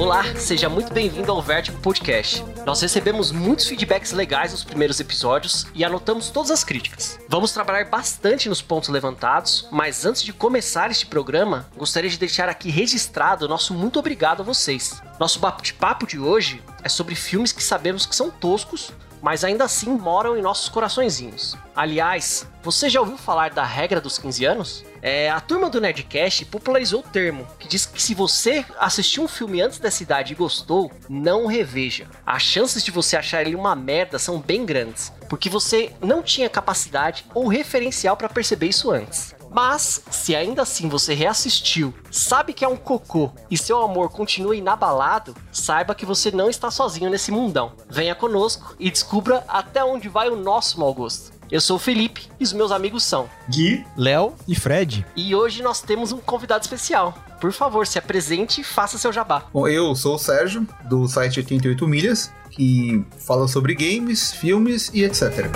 [0.00, 2.44] Olá, seja muito bem-vindo ao Vertigo Podcast.
[2.66, 7.16] Nós recebemos muitos feedbacks legais nos primeiros episódios e anotamos todas as críticas.
[7.28, 12.48] Vamos trabalhar bastante nos pontos levantados, mas antes de começar este programa, gostaria de deixar
[12.48, 15.00] aqui registrado nosso muito obrigado a vocês.
[15.20, 19.90] Nosso bate-papo de hoje é sobre filmes que sabemos que são toscos, mas ainda assim
[19.90, 21.56] moram em nossos coraçõezinhos.
[21.74, 24.84] Aliás, você já ouviu falar da regra dos 15 anos?
[25.02, 29.28] É, a turma do Nerdcast popularizou o termo, que diz que se você assistiu um
[29.28, 32.06] filme antes dessa idade e gostou, não reveja.
[32.24, 36.50] As chances de você achar ele uma merda são bem grandes, porque você não tinha
[36.50, 39.34] capacidade ou referencial para perceber isso antes.
[39.50, 44.54] Mas, se ainda assim você reassistiu, sabe que é um cocô e seu amor continua
[44.54, 47.72] inabalado, saiba que você não está sozinho nesse mundão.
[47.88, 51.32] Venha conosco e descubra até onde vai o nosso mau gosto.
[51.50, 55.04] Eu sou o Felipe e os meus amigos são Gui, Léo e Fred.
[55.16, 57.12] E hoje nós temos um convidado especial.
[57.40, 59.46] Por favor, se apresente e faça seu jabá.
[59.52, 65.02] Bom, eu sou o Sérgio, do site 88 Milhas, que fala sobre games, filmes e
[65.02, 65.50] etc.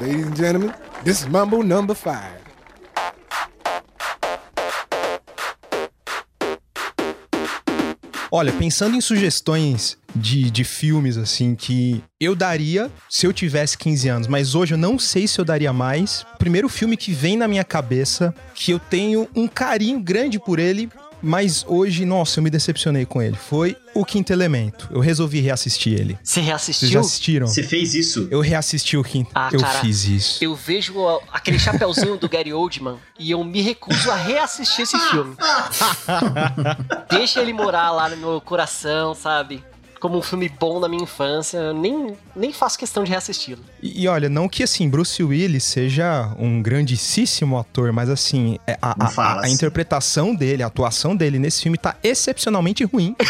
[0.00, 2.40] Ladies and gentlemen, this is Mumble number five.
[8.32, 14.08] Olha, pensando em sugestões de, de filmes, assim, que eu daria se eu tivesse 15
[14.08, 16.24] anos, mas hoje eu não sei se eu daria mais.
[16.34, 20.58] O primeiro filme que vem na minha cabeça, que eu tenho um carinho grande por
[20.58, 20.88] ele,
[21.22, 23.36] mas hoje, nossa, eu me decepcionei com ele.
[23.36, 24.88] Foi O Quinto Elemento.
[24.90, 26.18] Eu resolvi reassistir ele.
[26.22, 26.88] Você reassistiu?
[26.88, 27.46] Vocês já assistiram?
[27.46, 28.28] Você fez isso?
[28.30, 29.30] Eu reassisti o Quinto.
[29.34, 30.42] Ah, eu cara, fiz isso.
[30.44, 30.94] Eu vejo
[31.32, 35.36] aquele chapeuzinho do Gary Oldman e eu me recuso a reassistir esse filme.
[37.10, 39.62] Deixa ele morar lá no meu coração, sabe?
[40.00, 43.62] Como um filme bom da minha infância, eu nem, nem faço questão de reassisti-lo.
[43.82, 48.78] E, e olha, não que assim, Bruce Willis seja um grandíssimo ator, mas assim, é,
[48.80, 49.52] a, a- a- a assim.
[49.52, 53.14] interpretação dele, a atuação dele nesse filme tá excepcionalmente ruim.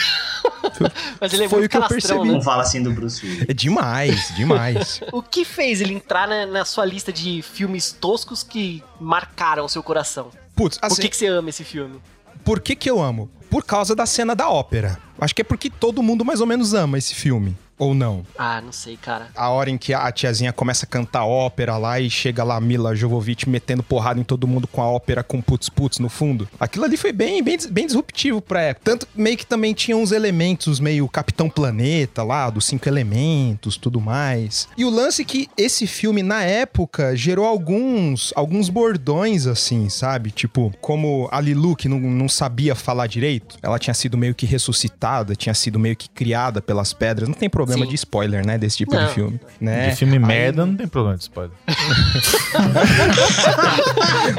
[1.20, 2.26] Mas ele é Foi muito o que eu percebi.
[2.28, 2.32] né?
[2.34, 3.46] Não fala assim do Bruce Willis.
[3.48, 5.00] É demais, demais.
[5.12, 9.68] O que fez ele entrar na, na sua lista de filmes toscos que marcaram o
[9.68, 10.30] seu coração?
[10.54, 12.00] Putz, Por assim, que, que você ama esse filme?
[12.44, 13.28] por que que eu amo?
[13.50, 14.98] Por causa da cena da ópera.
[15.20, 17.54] Acho que é porque todo mundo mais ou menos ama esse filme.
[17.80, 18.26] Ou não?
[18.36, 19.28] Ah, não sei, cara.
[19.34, 22.60] A hora em que a tiazinha começa a cantar ópera lá e chega lá a
[22.60, 26.46] Mila Jovovich metendo porrada em todo mundo com a ópera com putz-putz no fundo.
[26.60, 28.84] Aquilo ali foi bem, bem, bem disruptivo pra época.
[28.84, 33.98] Tanto meio que também tinha uns elementos meio Capitão Planeta lá, dos cinco elementos, tudo
[33.98, 34.68] mais.
[34.76, 40.30] E o lance é que esse filme, na época, gerou alguns, alguns bordões, assim, sabe?
[40.30, 44.44] Tipo, como a Lilu, que não, não sabia falar direito, ela tinha sido meio que
[44.44, 47.26] ressuscitada, tinha sido meio que criada pelas pedras.
[47.26, 47.86] Não tem problema Sim.
[47.86, 48.58] de spoiler, né?
[48.58, 49.06] Desse tipo Não.
[49.06, 49.40] de filme.
[49.60, 49.90] Né?
[49.90, 51.56] De filme Aí- merda não tem problema de spoiler.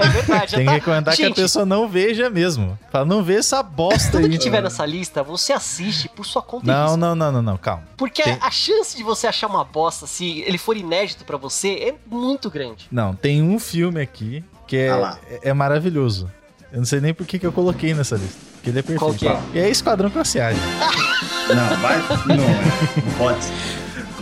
[0.02, 0.72] É verdade, Tem tá...
[0.72, 2.78] que recomendar que a pessoa não veja mesmo.
[2.92, 4.30] Fala, não vê essa bosta Tudo aí.
[4.32, 7.84] que tiver nessa lista, você assiste por sua conta Não, não, não, não, não, calma.
[7.98, 11.70] Porque Tem- a chance de você achar uma bosta, se ele for inédito pra você,
[11.70, 12.88] é muito grande.
[12.92, 16.32] Não, tem um filme aqui que é, Ah é, é maravilhoso.
[16.72, 18.51] Eu não sei nem por que, que eu coloquei nessa lista.
[18.62, 19.00] Porque ele é perfeito.
[19.00, 19.40] Qual que é?
[19.54, 20.52] E é Esquadrão Classe A.
[21.52, 21.98] Não, vai.
[22.28, 23.02] Não, é.
[23.04, 23.40] não pode.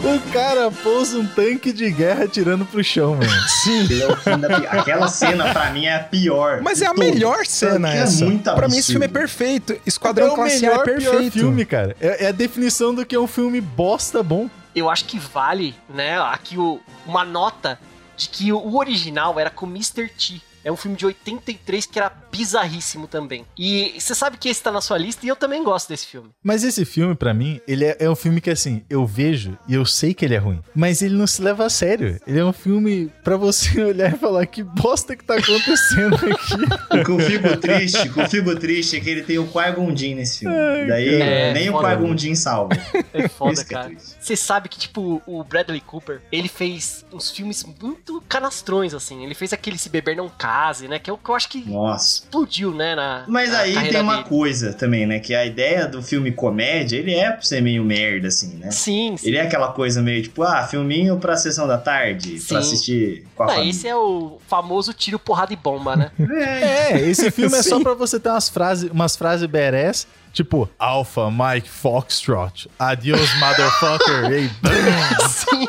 [0.02, 3.30] O cara pôs um tanque de guerra tirando pro chão, mano.
[3.64, 3.86] Sim.
[4.26, 6.62] É da Aquela cena, pra mim, é a pior.
[6.62, 7.12] Mas é a todas.
[7.12, 8.24] melhor cena Porque essa.
[8.24, 9.78] É muito pra mim esse filme é perfeito.
[9.86, 11.34] Esquadrão é o Classe A é melhor, pior perfeito.
[11.34, 11.96] filme, cara.
[12.00, 14.50] É, é a definição do que é um filme bosta bom.
[14.74, 17.78] Eu acho que vale, né, aqui o- uma nota
[18.16, 20.08] de que o original era com Mr.
[20.10, 20.42] T.
[20.64, 23.46] É um filme de 83 que era bizarríssimo também.
[23.58, 26.30] E você sabe que esse tá na sua lista e eu também gosto desse filme.
[26.44, 29.74] Mas esse filme, pra mim, ele é, é um filme que, assim, eu vejo e
[29.74, 30.62] eu sei que ele é ruim.
[30.76, 32.20] Mas ele não se leva a sério.
[32.28, 37.10] Ele é um filme pra você olhar e falar que bosta que tá acontecendo aqui.
[37.50, 40.40] O triste, o que eu fico triste é que ele tem o Qui-Gon Jinn nesse
[40.40, 40.56] filme.
[40.88, 41.54] Daí cara.
[41.54, 41.96] nem É, o foda.
[41.96, 42.76] Qui-Gon Jinn salva.
[43.14, 43.90] É foda, Isso que é cara.
[43.90, 44.16] triste.
[44.30, 49.24] Você sabe que, tipo, o Bradley Cooper, ele fez uns filmes muito canastrões, assim.
[49.24, 51.00] Ele fez aquele Se Beber Não Case, né?
[51.00, 52.22] Que é o que eu acho que Nossa.
[52.26, 52.94] explodiu, né?
[52.94, 54.30] Na, Mas na aí tem uma dele.
[54.30, 55.20] coisa também, né?
[55.20, 58.70] Que a ideia do filme comédia, ele é pra ser meio merda, assim, né?
[58.70, 59.30] Sim, sim.
[59.30, 62.48] Ele é aquela coisa meio tipo, ah, filminho pra sessão da tarde, Sim.
[62.50, 63.72] pra assistir com a Ah, família.
[63.72, 66.12] esse é o famoso tiro, porrada e bomba, né?
[66.20, 66.90] É.
[67.00, 71.30] É, esse filme é só pra você ter umas frases, umas frases badass Tipo, Alpha
[71.32, 72.70] Mike Foxtrot.
[72.78, 74.32] Adios, motherfucker.
[74.32, 75.28] Ei, bam.
[75.28, 75.68] Sim,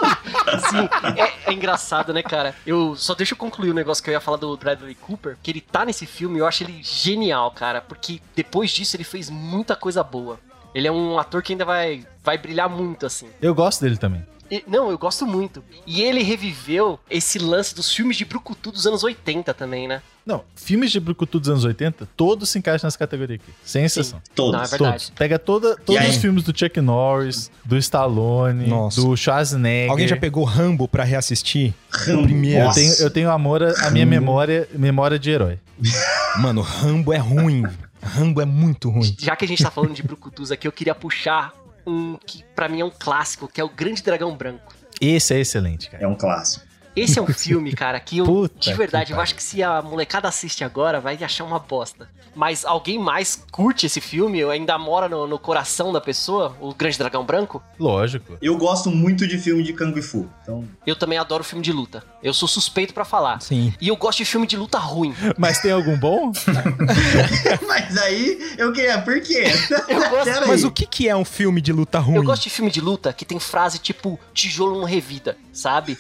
[0.69, 1.21] sim.
[1.21, 2.55] É, é engraçado, né, cara?
[2.67, 5.51] Eu só deixa eu concluir o negócio que eu ia falar do Bradley Cooper, que
[5.51, 9.75] ele tá nesse filme, eu acho ele genial, cara, porque depois disso ele fez muita
[9.75, 10.39] coisa boa.
[10.75, 13.29] Ele é um ator que ainda vai, vai brilhar muito, assim.
[13.43, 14.25] Eu gosto dele também.
[14.51, 15.63] E- não, eu gosto muito.
[15.87, 20.03] E ele reviveu esse lance dos filmes de Brucutu dos anos 80 também, né?
[20.27, 23.53] Não, filmes de Brucutu dos anos 80, todos se encaixam nessa categoria aqui.
[23.65, 24.21] Sem exceção.
[24.35, 24.53] Todos.
[24.53, 25.05] Não, é verdade.
[25.05, 25.11] Todos.
[25.11, 29.01] Pega toda, todos os filmes do Chuck Norris, do Stallone, Nossa.
[29.01, 29.91] do Schwarzenegger.
[29.91, 31.73] Alguém já pegou Rambo pra reassistir?
[31.91, 32.25] Rambo.
[32.25, 32.67] primeiro.
[32.67, 35.59] Eu tenho, eu tenho amor a, a minha memória, memória de herói.
[36.39, 37.65] Mano, Rambo é ruim.
[38.03, 39.15] Rambo é muito ruim.
[39.19, 41.53] Já que a gente tá falando de Brucutus aqui, eu queria puxar
[41.87, 44.75] um que pra mim é um clássico, que é o Grande Dragão Branco.
[45.01, 46.05] Esse é excelente, cara.
[46.05, 46.70] É um clássico.
[46.97, 49.63] Esse é um filme, cara, que eu, Puta de que verdade, eu acho que se
[49.63, 52.09] a molecada assiste agora, vai achar uma bosta.
[52.35, 56.73] Mas alguém mais curte esse filme, ou ainda mora no, no coração da pessoa, o
[56.73, 57.61] Grande Dragão Branco?
[57.79, 58.37] Lógico.
[58.41, 60.29] Eu gosto muito de filme de Kung Fu.
[60.43, 62.05] Então, Eu também adoro filme de luta.
[62.23, 63.41] Eu sou suspeito pra falar.
[63.43, 63.75] Sim.
[63.81, 65.13] E eu gosto de filme de luta ruim.
[65.37, 66.31] Mas tem algum bom?
[67.67, 69.01] mas aí eu queria.
[69.03, 69.45] Por quê?
[69.89, 72.17] Eu gosto- Mas o que, que é um filme de luta ruim?
[72.17, 75.97] Eu gosto de filme de luta que tem frase tipo tijolo não revida, sabe?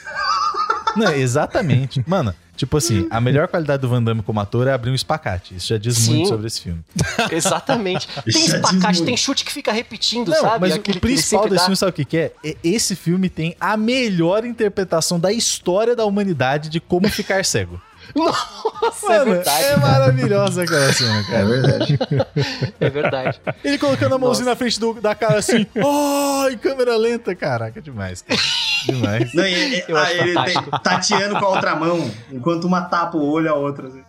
[0.96, 2.02] Não, exatamente.
[2.06, 5.54] Mano, tipo assim, a melhor qualidade do Van Damme como ator é abrir um espacate.
[5.56, 6.14] Isso já diz Sim.
[6.16, 6.80] muito sobre esse filme.
[7.30, 8.08] Exatamente.
[8.30, 10.60] Tem espacate, tem chute que fica repetindo, Não, sabe?
[10.60, 11.60] mas Aquele o principal desse dá.
[11.62, 12.32] filme, sabe o que, que é?
[12.44, 17.80] É- Esse filme tem a melhor interpretação da história da humanidade de como ficar cego.
[18.16, 19.64] Nossa, é Mano, verdade.
[19.64, 21.46] é maravilhosa aquela cena, É cara.
[21.46, 21.98] verdade.
[22.80, 23.40] É verdade.
[23.62, 27.80] Ele colocando a mãozinha na frente do- da cara assim, oh, em câmera lenta, caraca,
[27.80, 28.40] demais, cara.
[28.86, 29.32] Demais.
[29.34, 30.70] Não, e- e- Eu ah, ele fantástico.
[30.70, 33.88] tem, tateando com a outra mão, enquanto uma tapa o olho, a outra.
[33.88, 34.02] assim.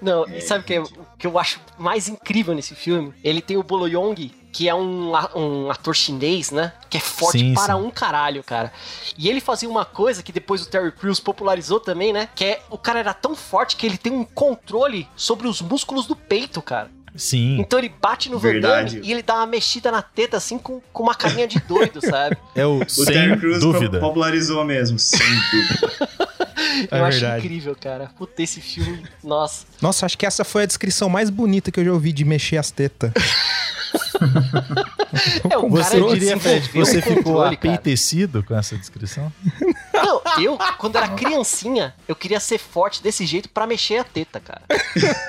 [0.00, 0.82] Não, e sabe o que, é-
[1.18, 3.12] que eu acho mais incrível nesse filme?
[3.24, 6.72] Ele tem o Bolo Yong, que é um, um ator chinês, né?
[6.88, 7.80] Que é forte Sim, para sim.
[7.80, 8.72] um caralho, cara.
[9.16, 12.28] E ele fazia uma coisa que depois o Terry Crews popularizou também, né?
[12.34, 16.06] Que é o cara era tão forte que ele tem um controle sobre os músculos
[16.06, 16.90] do peito, cara.
[17.16, 18.94] Sim, Então ele bate no Van Verdade.
[18.96, 22.00] Damme e ele dá uma mexida na teta assim com, com uma carinha de doido,
[22.04, 22.36] sabe?
[22.54, 23.98] é o O sem Terry Crews dúvida.
[23.98, 25.18] po- popularizou mesmo, sem
[25.52, 25.92] dúvida.
[26.90, 27.44] É eu acho verdade.
[27.46, 28.10] incrível, cara.
[28.16, 29.66] Puta, esse filme, nossa.
[29.82, 32.56] Nossa, acho que essa foi a descrição mais bonita que eu já ouvi de mexer
[32.58, 33.12] as tetas.
[35.50, 39.32] É, o Você cara diria, Fred, você ficou apeitecido com essa descrição?
[40.04, 44.40] Não, eu, quando era criancinha, eu queria ser forte desse jeito pra mexer a teta,
[44.40, 44.62] cara.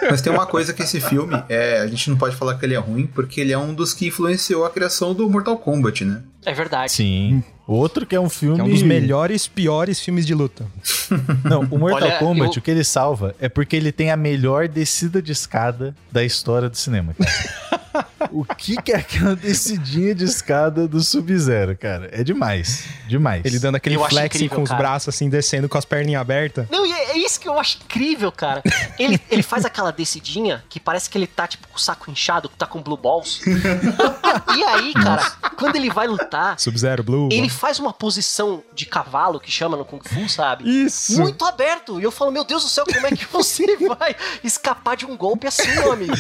[0.10, 2.74] Mas tem uma coisa que esse filme, é, a gente não pode falar que ele
[2.76, 6.22] é ruim, porque ele é um dos que influenciou a criação do Mortal Kombat, né?
[6.46, 6.92] É verdade.
[6.92, 7.44] Sim.
[7.68, 8.56] Outro que é um filme.
[8.56, 10.66] Que é um dos melhores, piores filmes de luta.
[11.46, 14.18] Não, o Mortal Olha, Kombat, eu- o que ele salva é porque ele tem a
[14.18, 17.32] melhor descida de escada da história do cinema, cara.
[18.32, 22.10] o que, que é aquela descidinha de escada do Sub-Zero, cara?
[22.12, 22.86] É demais.
[23.08, 23.44] Demais.
[23.46, 24.82] Ele dando aquele Eu flexing incrível, com os cara.
[24.82, 26.68] braços assim, descendo com as perninhas abertas.
[26.70, 28.64] Não, e é é isso que eu acho incrível, cara.
[28.98, 32.48] Ele, ele faz aquela descidinha que parece que ele tá, tipo, com o saco inchado,
[32.48, 33.42] que tá com blue balls.
[33.46, 37.30] e aí, cara, quando ele vai lutar, Sub-Zero, Blue.
[37.32, 40.64] ele faz uma posição de cavalo, que chama no Kung Fu, sabe?
[40.86, 41.20] Isso!
[41.22, 42.00] Muito aberto.
[42.00, 45.18] E eu falo, meu Deus do céu, como é que você vai escapar de um
[45.18, 46.14] golpe assim, meu amigo?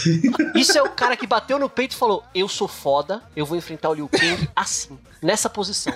[0.55, 3.57] Isso é o cara que bateu no peito e falou: Eu sou foda, eu vou
[3.57, 5.93] enfrentar o Liu Kang assim, nessa posição.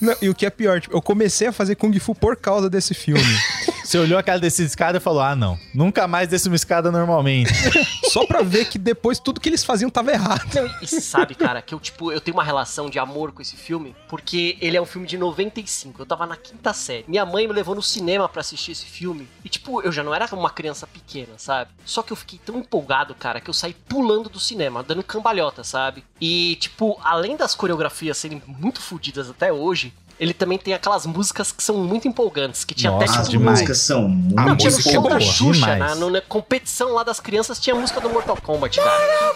[0.00, 2.68] Não, e o que é pior, tipo, eu comecei a fazer Kung Fu por causa
[2.68, 3.22] desse filme.
[3.84, 5.58] Você olhou aquela descida de escada e falou: Ah, não.
[5.74, 7.52] Nunca mais desce uma escada normalmente.
[8.14, 10.48] Só pra ver que depois tudo que eles faziam tava errado.
[10.54, 13.56] Não, e sabe, cara, que eu, tipo, eu tenho uma relação de amor com esse
[13.56, 16.00] filme, porque ele é um filme de 95.
[16.00, 17.04] Eu tava na quinta série.
[17.08, 19.28] Minha mãe me levou no cinema pra assistir esse filme.
[19.44, 21.72] E, tipo, eu já não era uma criança pequena, sabe?
[21.84, 25.64] Só que eu fiquei tão empolgado, cara, que eu saí pulando do cinema, dando cambalhota,
[25.64, 26.04] sabe?
[26.20, 29.92] E, tipo, além das coreografias serem muito fodidas até hoje.
[30.18, 33.38] Ele também tem aquelas músicas que são muito empolgantes, que tinha Nossa, até As tipo
[33.38, 33.58] demais.
[33.60, 36.20] músicas são muito não, tinha no música é show da boa, Xuxa, na, no- na
[36.20, 39.34] competição lá das crianças, tinha a música do Mortal Kombat, cara.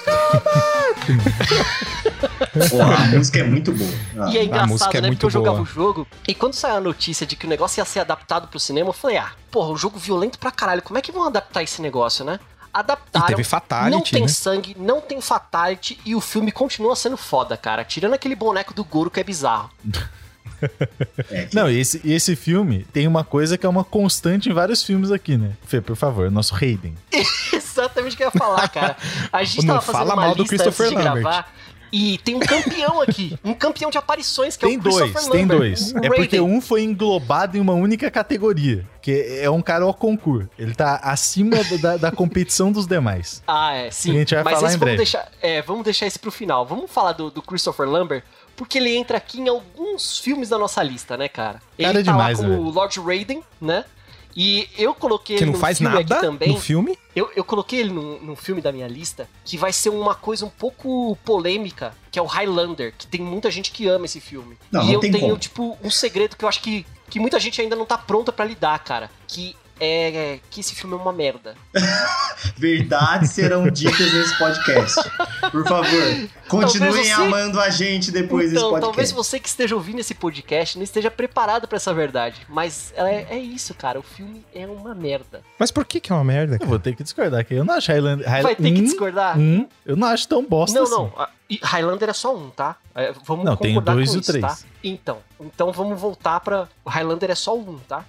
[2.71, 3.91] Pô, a música é muito boa.
[4.19, 5.09] Ah, E é engraçado, é né?
[5.09, 5.63] muito Porque eu jogava boa.
[5.63, 8.59] o jogo, e quando saiu a notícia de que o negócio ia ser adaptado pro
[8.61, 11.63] cinema, eu falei, ah, porra, o jogo violento pra caralho, como é que vão adaptar
[11.63, 12.39] esse negócio, né?
[12.73, 13.27] Adaptaram.
[13.27, 14.29] E teve fatality, Não tem né?
[14.29, 17.85] sangue, não tem fatality, e o filme continua sendo foda, cara.
[17.85, 19.71] Tirando aquele boneco do Goro que é bizarro.
[21.31, 24.53] é que- Não, e esse, esse filme tem uma coisa que é uma constante em
[24.53, 25.53] vários filmes aqui, né?
[25.67, 26.95] Fê, por favor, nosso Hayden.
[27.53, 28.97] Exatamente o que eu ia falar, cara.
[29.33, 31.23] A gente Não tava fazendo fala uma mal do Christopher Lambert.
[31.23, 31.53] gravar.
[31.91, 35.31] E tem um campeão aqui, um campeão de aparições, que Tem é o dois, Christopher
[35.31, 35.93] tem Lambert, dois.
[35.95, 39.95] o É porque um foi englobado em uma única categoria, que é um cara ao
[39.95, 40.51] concurso.
[40.59, 43.43] Ele tá acima da, da competição dos demais.
[43.47, 44.11] Ah, é, sim.
[44.11, 44.97] A gente vai Mas falar em vamos breve.
[44.99, 46.67] deixar, é, vamos deixar esse pro final.
[46.67, 48.23] Vamos falar do, do Christopher Lambert,
[48.59, 51.63] porque ele entra aqui em alguns filmes da nossa lista, né, cara?
[51.79, 53.85] Ele Cara tá demais, lá né, como o Lord Raiden, né?
[54.37, 56.53] E eu coloquei Que ele não faz filme nada aqui também.
[56.53, 56.99] no filme.
[57.15, 60.45] Eu, eu coloquei ele num, num filme da minha lista que vai ser uma coisa
[60.45, 64.59] um pouco polêmica, que é o Highlander, que tem muita gente que ama esse filme.
[64.71, 65.39] Não, e não eu tem tenho, como.
[65.39, 68.45] tipo, um segredo que eu acho que, que muita gente ainda não tá pronta pra
[68.45, 69.11] lidar, cara.
[69.27, 71.55] Que é que esse filme é uma merda.
[72.57, 74.97] Verdades serão ditas nesse podcast.
[75.51, 79.15] Por favor, continuem Talvez você- amando a gente depois então, desse talvez podcast.
[79.15, 82.41] você que esteja ouvindo esse podcast não esteja preparado pra essa verdade.
[82.49, 83.99] Mas é, é isso, cara.
[83.99, 85.43] O filme é uma merda.
[85.59, 86.59] Mas por que que é uma merda?
[86.61, 87.55] Eu vou ter que discordar aqui.
[87.55, 88.25] Eu não acho Highlander.
[88.27, 89.39] Vai Highlander ter que um, discordar?
[89.39, 90.95] um, eu não acho tão bosta Não, assim.
[90.95, 91.27] não.
[91.51, 92.77] e Highlander é só um, tá?
[92.95, 94.45] É, vamos Não, tem o concordar dois com e o isso, três.
[94.45, 94.59] tá?
[94.83, 96.69] Então, então vamos voltar pra.
[96.85, 98.05] O Highlander é só um, tá?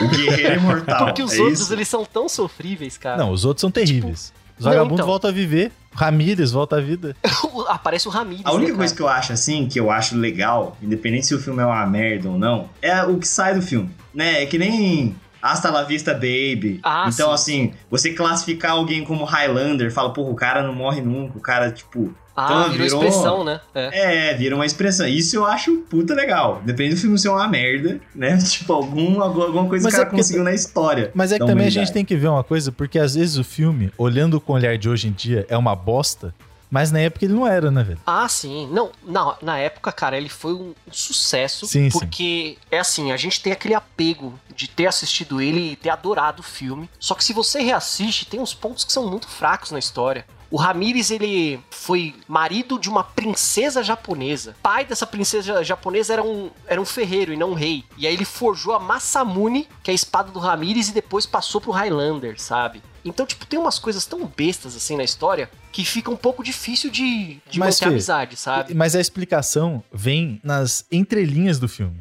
[0.00, 1.06] O Guerreiro Imortal.
[1.06, 1.72] Porque os é outros, isso?
[1.72, 3.16] eles são tão sofríveis, cara.
[3.16, 4.32] Não, os outros são terríveis.
[4.58, 5.06] Os não, vagabundos então.
[5.06, 5.72] voltam a viver.
[5.94, 7.16] Ramírez volta à vida.
[7.68, 8.44] Aparece o Ramirez.
[8.44, 11.40] A única né, coisa que eu acho assim, que eu acho legal, independente se o
[11.40, 13.90] filme é uma merda ou não, é o que sai do filme.
[14.14, 14.42] Né?
[14.42, 16.80] É que nem Hasta la vista, baby.
[16.82, 21.00] Ah, então, sim, assim, você classificar alguém como Highlander, fala, porra, o cara não morre
[21.00, 22.12] nunca, o cara, tipo.
[22.40, 23.60] Ah, então, virou, virou- expressão, né?
[23.74, 24.30] É.
[24.30, 25.06] É, vira uma expressão.
[25.08, 26.62] Isso eu acho puta legal.
[26.64, 28.38] Depende do filme ser uma merda, né?
[28.48, 31.10] Tipo, algum, alguma coisa Mas que o é cara porque- conseguiu na história.
[31.14, 33.42] Mas é que também a gente tem que ver uma coisa, porque às vezes o
[33.44, 36.32] filme, olhando com o olhar de hoje em dia, é uma bosta,
[36.70, 37.98] mas na época ele não era, né, velho?
[38.06, 38.68] Ah, sim.
[38.70, 41.66] Não, na, na época, cara, ele foi um, um sucesso.
[41.66, 41.98] Sim, sim.
[41.98, 46.40] porque é assim, a gente tem aquele apego de ter assistido ele e ter adorado
[46.40, 46.88] o filme.
[47.00, 50.24] Só que se você reassiste, tem uns pontos que são muito fracos na história.
[50.50, 54.56] O Ramires, ele foi marido de uma princesa japonesa.
[54.62, 57.84] Pai dessa princesa japonesa era um, era um ferreiro e não um rei.
[57.96, 61.60] E aí ele forjou a Masamune, que é a espada do Ramires, e depois passou
[61.60, 62.82] pro Highlander, sabe?
[63.04, 66.90] Então, tipo, tem umas coisas tão bestas assim na história que fica um pouco difícil
[66.90, 68.74] de, de Mas, manter Fê, amizade, sabe?
[68.74, 71.98] Mas a explicação vem nas entrelinhas do filme.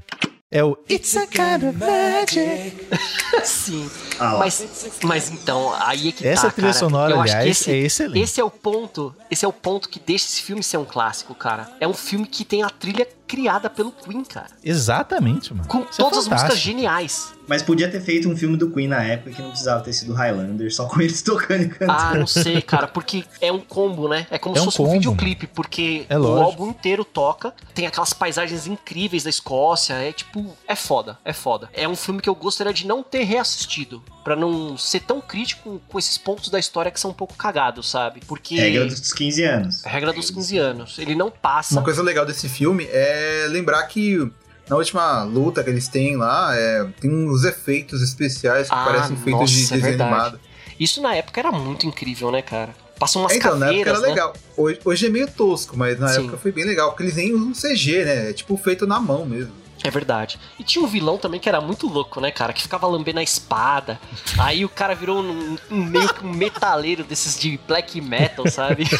[0.49, 2.87] É o It's a kind of magic.
[3.43, 3.89] Sim.
[4.17, 4.37] Ah.
[4.37, 6.79] Mas, mas então, aí é que Essa tá, trilha cara.
[6.79, 8.23] sonora, Eu aliás, esse, é excelente.
[8.23, 11.35] Esse é o ponto, esse é o ponto que deixa esse filme ser um clássico,
[11.35, 11.69] cara.
[11.81, 14.47] É um filme que tem a trilha criada pelo Queen, cara.
[14.63, 15.67] Exatamente, mano.
[15.67, 17.33] Com Isso é todas as músicas geniais.
[17.47, 20.13] Mas podia ter feito um filme do Queen na época que não precisava ter sido
[20.13, 21.91] Highlander, só com eles tocando e cantando.
[21.91, 24.27] Ah, não sei, cara, porque é um combo, né?
[24.29, 27.53] É como É se um fosse um combo, videoclipe, porque É o álbum inteiro toca,
[27.73, 31.69] tem aquelas paisagens incríveis da Escócia, é tipo, é foda, é foda.
[31.73, 35.81] É um filme que eu gostaria de não ter reassistido, pra não ser tão crítico
[35.87, 38.19] com esses pontos da história que são um pouco cagados, sabe?
[38.27, 39.85] Porque Regra dos 15 anos.
[39.85, 41.75] a regra dos 15 anos, ele não passa.
[41.75, 43.16] Uma coisa legal desse filme é
[43.49, 44.29] lembrar que
[44.69, 49.15] na última luta que eles têm lá, é, tem uns efeitos especiais que Ah, parecem
[49.15, 50.13] feitos de nossa, é desenho verdade.
[50.13, 50.39] animado.
[50.79, 52.75] Isso na época era muito incrível, né, cara?
[52.99, 54.07] Passam umas então, na época caveiras, era né?
[54.09, 54.33] legal.
[54.55, 56.21] Hoje, hoje é meio tosco, mas na Sim.
[56.23, 58.29] época foi bem legal, porque eles nem usam CG, né?
[58.29, 59.51] É tipo feito na mão mesmo.
[59.87, 60.37] É verdade.
[60.59, 62.51] E tinha um vilão também que era muito louco, né, cara?
[62.51, 63.97] Que ficava lambendo a espada.
[64.37, 68.83] Aí o cara virou um, um meio que um metaleiro desses de black metal, sabe?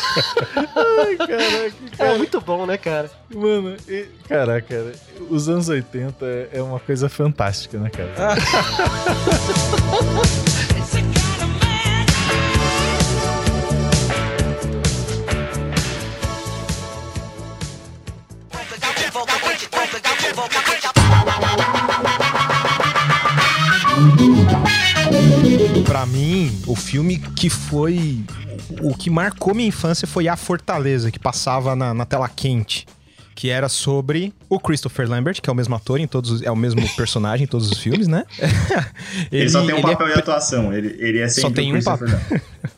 [1.17, 3.11] Caraca, É muito bom, né, cara?
[3.33, 4.93] Mano, e- caraca, cara,
[5.29, 8.13] os anos 80 é- é uma coisa fantástica, né, cara?
[26.47, 28.19] mim, o filme que foi.
[28.81, 32.85] O que marcou minha infância foi A Fortaleza, que passava na, na tela quente.
[33.35, 36.49] Que era sobre o Christopher Lambert, que é o mesmo ator em todos os, É
[36.49, 38.25] o mesmo personagem em todos os filmes, né?
[39.31, 41.73] Ele, só tem um ele é papel de atuação, ele, ele é sempre Só tem
[41.73, 42.19] o um Nolan.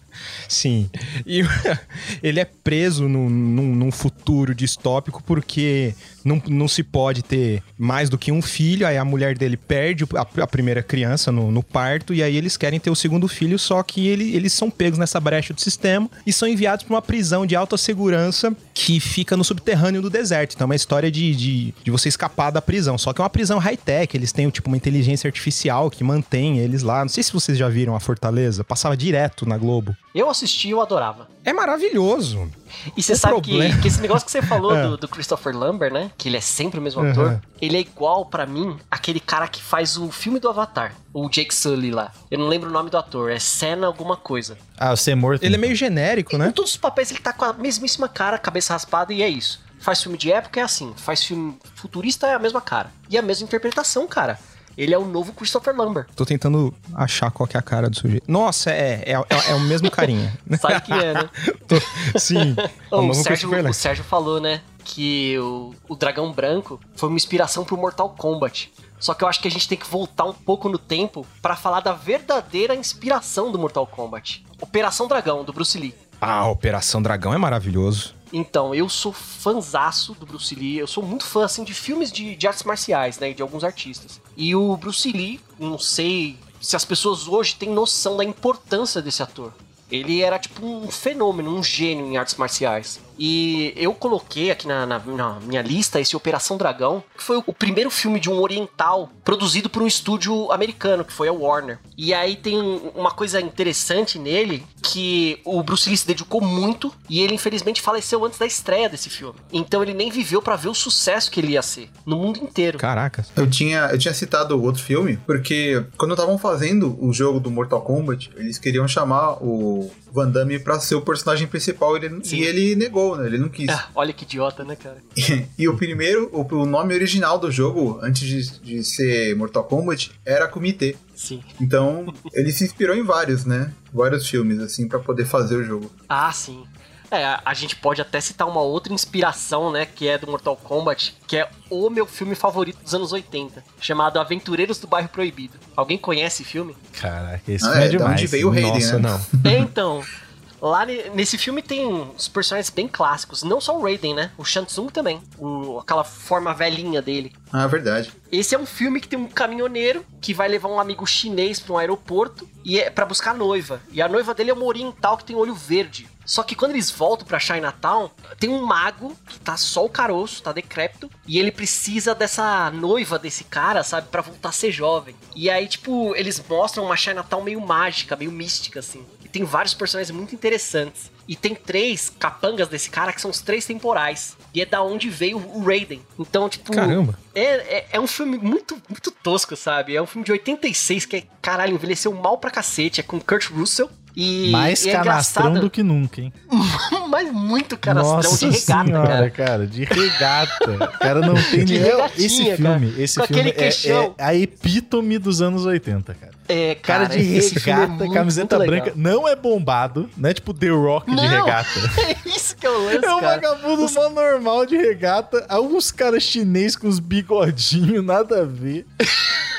[0.50, 0.90] Sim.
[1.28, 1.42] E
[2.24, 5.94] ele é preso num, num- num futuro distópico porque
[6.26, 8.86] não, não se pode ter mais do que um filho.
[8.88, 12.58] Aí a mulher dele perde a, a primeira criança no, no parto e aí eles
[12.58, 16.10] querem ter o segundo filho, só que ele- eles são pegos nessa brecha do sistema
[16.26, 20.54] e são enviados para uma prisão de alta segurança que fica no subterrâneo do deserto.
[20.56, 22.98] Então é uma história de, de, de você escapar da prisão.
[22.98, 26.82] Só que é uma prisão high-tech, eles têm tipo uma inteligência artificial que mantém eles
[26.82, 27.02] lá.
[27.02, 29.94] Não sei se vocês já viram a Fortaleza, passava direto na Globo.
[30.16, 31.28] Eu assisti e eu adorava.
[31.44, 32.52] É maravilhoso.
[32.98, 34.84] E você O sabe problema- que, que esse negócio que você falou É.
[34.84, 36.12] do, do Christopher Lambert, né?
[36.18, 37.12] Que ele é sempre o mesmo Uhum.
[37.12, 37.42] ator.
[37.62, 40.94] Ele é igual pra mim aquele cara que faz o filme do Avatar.
[41.14, 42.12] O Jake Sully lá.
[42.30, 43.32] Eu não lembro o nome do ator.
[43.32, 44.58] É Senna alguma coisa.
[44.78, 45.44] Ah, o Ser Morto.
[45.44, 46.52] Ele é meio genérico, Em né?
[46.54, 49.62] todos os papéis ele tá com a mesmíssima cara, cabeça raspada e é isso.
[49.80, 50.94] Faz filme de época é assim.
[50.98, 52.92] Faz filme futurista é a mesma cara.
[53.10, 54.38] E a mesma interpretação, cara.
[54.80, 56.08] Ele é o novo Christopher Lambert.
[56.16, 58.24] Tô tentando achar qual que é a cara do sujeito.
[58.32, 60.34] Nossa, é, é, é, é o mesmo carinha.
[60.58, 61.30] Sabe que é, né?
[61.68, 62.56] Tô- Sim.
[62.90, 63.74] é o Sérgio, o.
[63.74, 68.72] Sérgio falou, né, que o, o Dragão Branco foi uma inspiração pro Mortal Kombat.
[68.98, 71.58] Só que eu acho que a gente tem que voltar um pouco no tempo pra
[71.58, 74.46] falar da verdadeira inspiração do Mortal Kombat.
[74.62, 75.94] Operação Dragão, do Bruce Lee.
[76.22, 78.14] Ah, Operação Dragão é maravilhoso.
[78.32, 82.36] Então, eu sou fanzaço do Bruce Lee, eu sou muito fã, assim, de filmes de,
[82.36, 84.22] de artes marciais, né, de alguns artistas.
[84.38, 89.24] E o Bruce Lee, não sei se as pessoas hoje têm noção da importância desse
[89.24, 89.54] ator.
[89.92, 93.00] Ele era tipo um fenômeno, um gênio em artes marciais.
[93.20, 97.54] E eu coloquei aqui na, na- na minha lista esse Operação Dragão, que foi o
[97.54, 101.78] primeiro filme de um oriental produzido por um estúdio americano, que foi a Warner.
[101.98, 102.58] E aí tem
[102.96, 108.24] uma coisa interessante nele, que o Bruce Lee se dedicou muito e ele infelizmente faleceu
[108.24, 109.36] antes da estreia desse filme.
[109.52, 112.78] Então ele nem viveu pra ver o sucesso que ele ia ser no mundo inteiro.
[112.78, 113.26] Caraca.
[113.36, 117.82] Eu tinha, eu tinha citado outro filme, porque quando estavam fazendo o jogo do Mortal
[117.82, 122.76] Kombat, eles queriam chamar o Van Damme pra ser o personagem principal ele, e ele
[122.76, 123.26] negou, né?
[123.28, 123.70] Ele não quis.
[123.70, 124.98] Ah, olha que idiota, né, cara?
[125.58, 130.12] E o primeiro, o, o nome original do jogo, antes de, de ser Mortal Kombat,
[130.26, 130.96] era Comitê.
[131.16, 131.44] Sim.
[131.60, 133.72] Então, ele se inspirou em vários, né?
[133.94, 135.92] Vários filmes, assim, pra poder fazer o jogo.
[136.08, 136.64] Ah, sim.
[137.12, 141.16] É, a- gente pode até citar uma outra inspiração, né, que é do Mortal Kombat,
[141.28, 145.58] que é o meu filme favorito dos anos 80, chamado Aventureiros do Bairro Proibido.
[145.76, 146.78] Alguém conhece esse filme?
[146.94, 148.12] Caraca, esse Ah, filme é, é, demais.
[148.14, 149.10] onde veio o Nossa, né?
[149.44, 149.52] não.
[149.52, 150.04] É, então,
[150.62, 154.32] lá ne- nesse filme tem uns personagens bem clássicos, não só o Raiden, né?
[154.38, 157.34] O Shang Tsung também, o- aquela forma velhinha dele.
[157.52, 158.12] Ah, verdade.
[158.32, 161.74] Esse é um filme que tem um caminhoneiro que vai levar um amigo chinês para
[161.74, 163.82] um aeroporto e é para buscar a noiva.
[163.92, 166.08] E a noiva dele é uma oriental que tem olho verde.
[166.26, 170.44] Só que quando eles voltam pra Chinatown, tem um mago que tá só o caroço,
[170.44, 175.16] tá decrépito, e ele precisa dessa noiva desse cara, sabe, Pra voltar a ser jovem.
[175.36, 179.04] E aí, tipo, eles mostram uma Chinatown meio mágica, meio mística, assim.
[179.26, 181.12] E tem vários personagens muito interessantes.
[181.30, 184.36] E tem três capangas desse cara que são os três temporais.
[184.52, 186.02] E é da onde veio o Raiden.
[186.18, 186.74] Então, tipo.
[186.74, 187.20] Caramba.
[187.36, 187.44] É,
[187.78, 189.96] é, é um filme muito, muito tosco, sabe?
[189.96, 193.00] É um filme de 86 que, é, caralho, envelheceu mal pra cacete.
[193.00, 193.92] É com Kurt Russell.
[194.16, 196.34] E, Mais e é canastrão engraçado, do que nunca, hein?
[197.10, 199.68] mas muito canastrão Nossa de regata, senhora, cara.
[199.68, 200.72] De regata.
[200.72, 202.56] O cara não tem De regatinha, Esse cara.
[202.80, 206.34] filme, esse Com filme é, é a epítome dos anos 80, cara.
[206.52, 208.86] É, Cara, cara, de filme é regata, muito, camiseta muito legal.
[208.88, 209.00] branca.
[209.00, 211.28] Não é bombado, não é tipo The Rock de Não.
[211.46, 211.70] regata.
[212.26, 213.36] É isso que é o lance, É um cara.
[213.36, 215.46] vagabundo mó normal de regata.
[215.48, 218.86] Alguns caras chinês com os bigodinhos, nada a ver.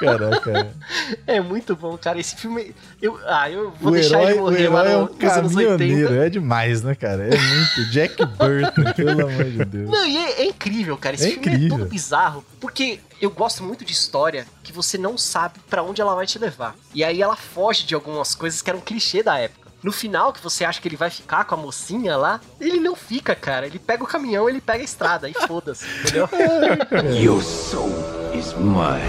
[0.00, 0.70] Caraca, cara.
[1.26, 2.18] É muito bom, cara.
[2.18, 2.74] Esse filme.
[3.00, 5.78] Eu, ah, eu vou O deixar herói, ele morrer lá é no, um anos 80.
[5.78, 7.24] caminhoneiro, é demais, né, cara?
[7.24, 7.90] É muito.
[7.90, 9.90] Jack Burton, pelo amor de Deus.
[9.90, 11.14] Não, e é, é incrível, cara.
[11.14, 11.78] Esse É filme é incrível.
[11.78, 12.44] todo bizarro.
[12.60, 16.38] Porque eu gosto muito de história que você não sabe pra onde ela vai te
[16.38, 16.74] levar.
[16.94, 19.63] E aí ela foge de algumas coisas que eram clichê da época.
[19.84, 22.96] No final, que você acha que ele vai ficar com a mocinha lá, ele não
[22.96, 23.66] fica, cara.
[23.66, 26.26] Ele pega o caminhão, ele pega a estrada e foda-se, entendeu?
[27.22, 27.92] Your soul
[28.34, 29.04] is mine.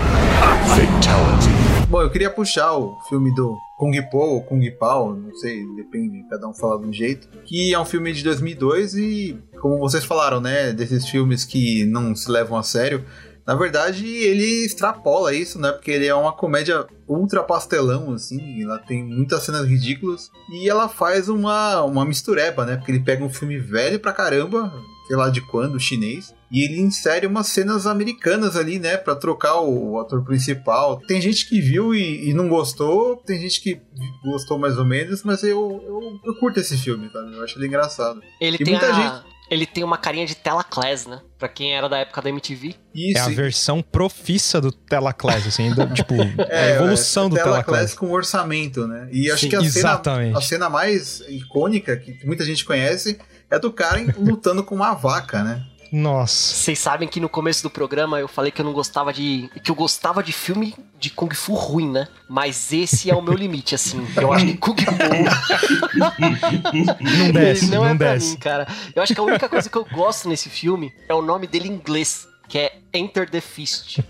[0.67, 1.55] Fatality.
[1.87, 6.27] Bom, eu queria puxar o filme do Kung Po ou Kung Pao, não sei, depende,
[6.29, 10.03] cada um fala de um jeito, que é um filme de 2002 e, como vocês
[10.03, 13.05] falaram, né, desses filmes que não se levam a sério,
[13.45, 18.79] na verdade ele extrapola isso, né, porque ele é uma comédia ultra pastelão, assim, ela
[18.79, 23.29] tem muitas cenas ridículas e ela faz uma, uma mistureba, né, porque ele pega um
[23.29, 24.73] filme velho pra caramba,
[25.07, 29.59] sei lá de quando, chinês, e ele insere umas cenas americanas ali, né, Pra trocar
[29.59, 30.99] o, o ator principal.
[31.07, 33.79] Tem gente que viu e, e não gostou, tem gente que
[34.23, 35.49] gostou mais ou menos, mas eu,
[35.85, 37.19] eu, eu curto esse filme, tá?
[37.19, 38.21] Eu acho ele engraçado.
[38.39, 38.93] Ele E tem muita a...
[38.93, 41.19] gente- Ele tem uma carinha de tela class, né?
[41.37, 42.75] Pra quem era da época da MTV.
[42.93, 46.15] Isso, É a versão profissa do Telaclass, assim, do- tipo,
[46.49, 47.79] é, a é, evolução do tela Telaclass.
[47.79, 49.07] class com orçamento, né?
[49.11, 50.37] E acho Sim, que a cena, exatamente.
[50.37, 55.43] a cena mais icônica, que muita gente conhece, é do cara lutando com uma vaca,
[55.43, 55.63] né?
[55.91, 56.55] Nossa.
[56.55, 59.49] Vocês sabem que no começo do programa eu falei que eu não gostava de.
[59.63, 62.07] que eu gostava de filme de Kung Fu ruim, né?
[62.29, 64.05] Mas esse é o meu limite, assim.
[64.19, 64.91] Eu acho que Kung Fu.
[67.01, 68.31] Não desce, ele não, não, é pra desce.
[68.31, 68.67] mim, cara.
[68.95, 71.67] Eu acho que a única coisa que eu gosto nesse filme é o nome dele
[71.69, 72.27] em inglês.
[72.47, 73.97] Que é Enter the Fist.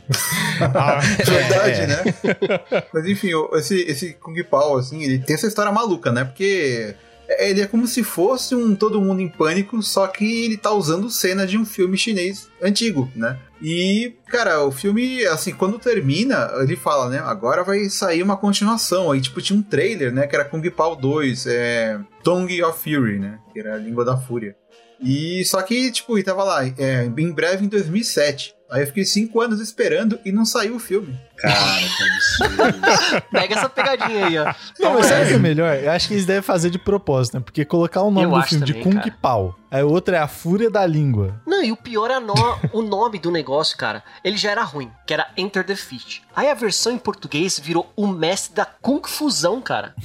[0.59, 1.87] Ah, Verdade, é.
[1.87, 2.03] né?
[2.93, 6.23] Mas enfim, esse, esse Kung Pao, assim, ele tem essa história maluca, né?
[6.25, 6.95] Porque
[7.27, 11.09] ele é como se fosse um Todo Mundo em Pânico, só que ele tá usando
[11.09, 13.39] cena de um filme chinês antigo, né?
[13.61, 17.19] E, cara, o filme, assim, quando termina, ele fala, né?
[17.19, 19.11] Agora vai sair uma continuação.
[19.11, 20.27] Aí, tipo, tinha um trailer, né?
[20.27, 21.99] Que era Kung Pao 2, é...
[22.23, 23.39] Tongue of Fury, né?
[23.53, 24.55] Que era a língua da fúria.
[25.01, 28.55] E só que, tipo, e tava lá, é, em breve em 2007.
[28.75, 31.17] Aí eu fiquei cinco anos esperando e não saiu o filme.
[31.37, 32.81] Cara, que absurdo.
[33.31, 34.53] Pega essa pegadinha aí, ó.
[34.79, 35.77] Não, mas sabe o que é melhor?
[35.77, 37.39] Eu acho que eles devem fazer de propósito, né?
[37.43, 39.15] Porque colocar o nome Eu do filme de também, Kung cara.
[39.21, 41.41] Pao, aí o outro é A Fúria da Língua.
[41.47, 42.33] Não, e o pior é no-
[42.73, 44.03] o nome do negócio, cara.
[44.23, 46.19] Ele já era ruim, que era Enter the Fist.
[46.35, 49.95] Aí a versão em português virou o mestre da Kung Fusão, cara.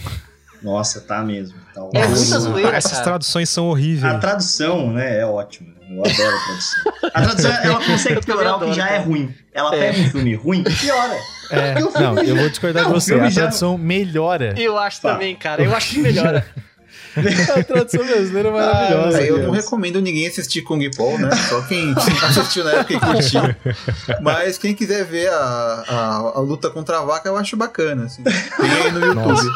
[0.62, 1.58] Nossa, tá mesmo.
[1.74, 3.04] Tá É muita zoeira, Essas cara.
[3.04, 4.14] traduções são horríveis.
[4.14, 5.79] A tradução, né, é ótima.
[5.90, 6.92] Eu adoro a tradução.
[7.14, 9.34] A tradução, ela consegue piorar o que já é ruim.
[9.52, 9.78] Ela É.
[9.92, 11.16] pega um filme ruim e piora.
[11.50, 13.14] É, não, eu vou discordar Não, de você.
[13.14, 14.54] A já- tradução melhora.
[14.56, 15.12] Eu acho Tá.
[15.14, 15.62] também, cara.
[15.62, 16.46] Eu acho que melhora.
[17.56, 19.18] A tradução brasileira é maravilhosa.
[19.18, 19.64] Ah, eu não Deus.
[19.64, 21.30] recomendo ninguém assistir Kung Paul, né?
[21.48, 23.40] Só quem assistiu na época e curtiu.
[24.20, 28.04] Mas quem quiser ver a, a, a luta contra a vaca, eu acho bacana.
[28.04, 28.22] Assim.
[28.22, 28.34] Tem
[28.84, 29.48] aí no YouTube.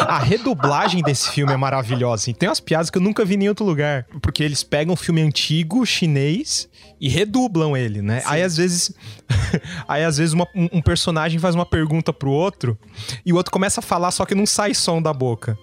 [0.00, 2.22] A redublagem desse filme é maravilhosa.
[2.22, 2.32] Assim.
[2.34, 4.06] Tem umas piadas que eu nunca vi em nenhum outro lugar.
[4.22, 6.68] Porque eles pegam um filme antigo, chinês,
[7.00, 8.22] e redublam ele, né?
[8.24, 8.92] Aí às vezes.
[9.88, 12.78] aí às vezes uma- um, um personagem faz uma pergunta pro outro
[13.24, 15.58] e o outro começa a falar, só que não sai som da boca.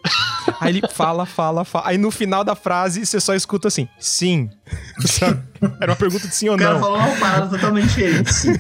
[0.60, 1.88] Aí ele fala, fala, fala.
[1.88, 4.50] Aí no final da frase você só escuta assim, sim.
[5.80, 6.80] Era uma pergunta de sim ou O cara não.
[6.80, 7.92] falou uma parada totalmente.
[8.32, 8.54] Sim.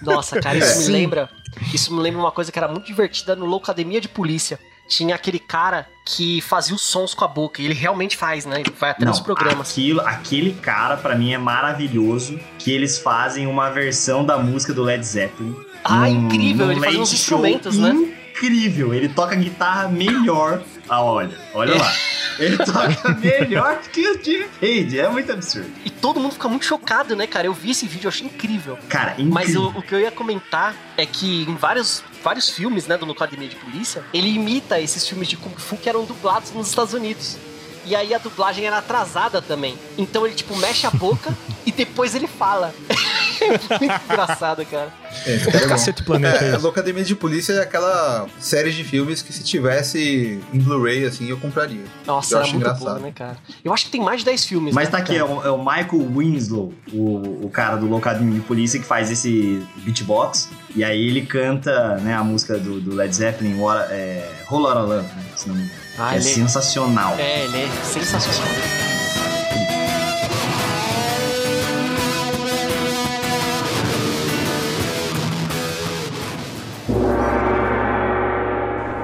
[0.00, 0.92] Nossa, cara, isso me Sim.
[0.92, 1.28] lembra.
[1.72, 4.58] Isso me lembra uma coisa que era muito divertida no Loucademia de Polícia.
[4.88, 7.62] Tinha aquele cara que fazia os sons com a boca.
[7.62, 8.60] E ele realmente faz, né?
[8.60, 9.70] Ele vai até nos programas.
[9.70, 12.38] Aquilo, aquele cara, pra mim, é maravilhoso.
[12.58, 15.54] Que eles fazem uma versão da música do Led Zeppelin.
[15.84, 17.14] Ah, num- incrível, num ele faz uns show
[17.46, 17.90] instrumentos, né?
[18.32, 20.62] Incrível, ele toca guitarra melhor.
[20.92, 21.90] Ah, olha, olha lá.
[22.38, 25.00] Ele toca melhor que o Jimmy Page.
[25.00, 25.70] É muito absurdo.
[25.86, 27.46] E todo mundo fica muito chocado, né, cara?
[27.46, 28.78] Eu vi esse vídeo, eu achei incrível.
[28.90, 29.32] Cara, incrível.
[29.32, 33.06] Mas o, o que eu ia comentar é que em vários, vários filmes, né, do
[33.06, 36.92] Loucademia de Polícia, ele imita esses filmes de Kung Fu que eram dublados nos Estados
[36.92, 37.38] Unidos.
[37.84, 39.76] E aí a dublagem era atrasada também.
[39.98, 42.74] Então ele, tipo, mexe a boca e depois ele fala.
[43.42, 44.92] É muito engraçado, cara.
[45.26, 45.68] É, cara é.
[45.68, 46.62] Cacete Planeta É, é a isso.
[46.62, 51.36] Loucademia de Polícia é aquela série de filmes que se tivesse em Blu-ray, assim, eu
[51.36, 51.82] compraria.
[52.06, 52.98] Nossa, Eu era acho muito engraçado.
[53.00, 53.36] bom, né, cara?
[53.64, 54.92] Eu acho que tem mais de 10 filmes, Mas né?
[54.92, 58.78] tá aqui, é o, é o Michael Winslow, o, o cara do Locademia de Polícia,
[58.78, 60.48] que faz esse beatbox.
[60.76, 64.80] E aí ele canta né, a música do, do Led Zeppelin, What, é, Whole Lotta
[64.82, 65.81] Love, né, se não me engano.
[65.98, 67.14] Ah, que é ele- sensacional.
[67.18, 68.48] É, ele é sensacional.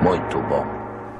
[0.03, 0.65] Muito bom.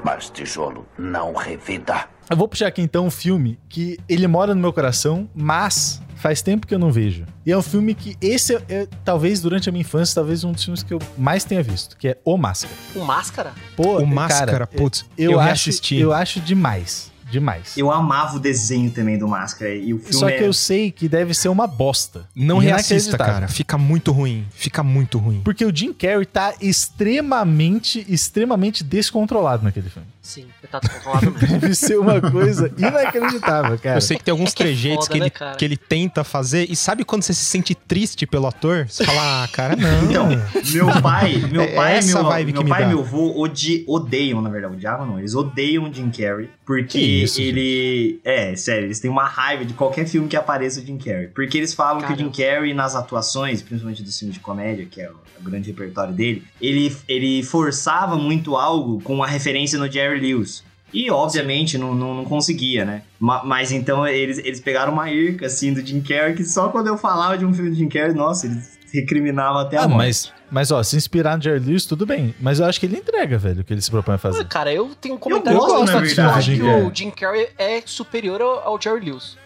[0.03, 2.05] Mas tijolo não revida.
[2.29, 6.41] Eu vou puxar aqui então um filme que ele mora no meu coração, mas faz
[6.41, 7.25] tempo que eu não vejo.
[7.45, 10.51] E é um filme que esse é, é, talvez durante a minha infância, talvez um
[10.51, 12.73] dos filmes que eu mais tenha visto, que é O Máscara.
[12.95, 13.53] O Máscara?
[13.75, 17.77] Pô, O Máscara, cara, putz, eu, eu acho, eu acho demais, demais.
[17.77, 19.73] Eu amava o desenho também do Máscara.
[19.73, 20.47] E o filme Só que é...
[20.47, 22.27] eu sei que deve ser uma bosta.
[22.35, 23.47] Não reassista, cara.
[23.47, 24.45] Fica muito ruim.
[24.51, 25.41] Fica muito ruim.
[25.43, 30.07] Porque o Jim Carrey tá extremamente, extremamente descontrolado naquele filme.
[30.29, 31.47] Sim, ele tá descontrolado mesmo.
[31.59, 33.97] Deve ser uma coisa inacreditável, cara.
[33.97, 35.55] Eu sei que tem alguns É que é trejeitos foda, que, né, ele, cara?
[35.55, 36.69] que ele tenta fazer.
[36.69, 38.85] E sabe quando você se sente triste pelo ator?
[38.87, 40.03] Você fala, ah, cara, não.
[40.03, 40.29] Então,
[40.71, 43.39] meu pai, meu É pai, essa meu, vibe meu que me pai e meu avô
[43.41, 48.19] odi, odeiam, na verdade, odiavam não, eles odeiam o Jim Carrey, porque Que isso, ele,
[48.23, 51.57] é, sério, eles têm uma raiva de qualquer filme que apareça o Jim Carrey, porque
[51.57, 52.37] eles falam que o Jim Caramba.
[52.37, 56.43] Carrey nas atuações, principalmente dos filmes de comédia, que é o, o grande repertório dele,
[56.61, 60.63] ele, ele forçava muito algo com a referência no Jerry Lewis.
[60.91, 63.03] E, obviamente, não, não, não conseguia, né?
[63.19, 66.87] Ma- Mas, então, eles, eles pegaram uma irca, assim, do Jim Carrey, que só quando
[66.87, 69.97] eu falava de um filme de Jim Carrey, nossa, eles recriminavam até a Ah, morte.
[69.97, 72.33] mas, mas ó, se inspirar no Jerry Lewis, tudo bem.
[72.39, 74.45] Mas eu acho que ele entrega, velho, o que ele se propõe a Ah, fazer.
[74.45, 75.55] cara, eu tenho um comentário.
[75.57, 76.15] Eu gosto, gosto disso.
[76.15, 76.51] verdade, Eu acho
[76.81, 79.37] que o Jim Carrey é superior ao, ao Jerry Lewis.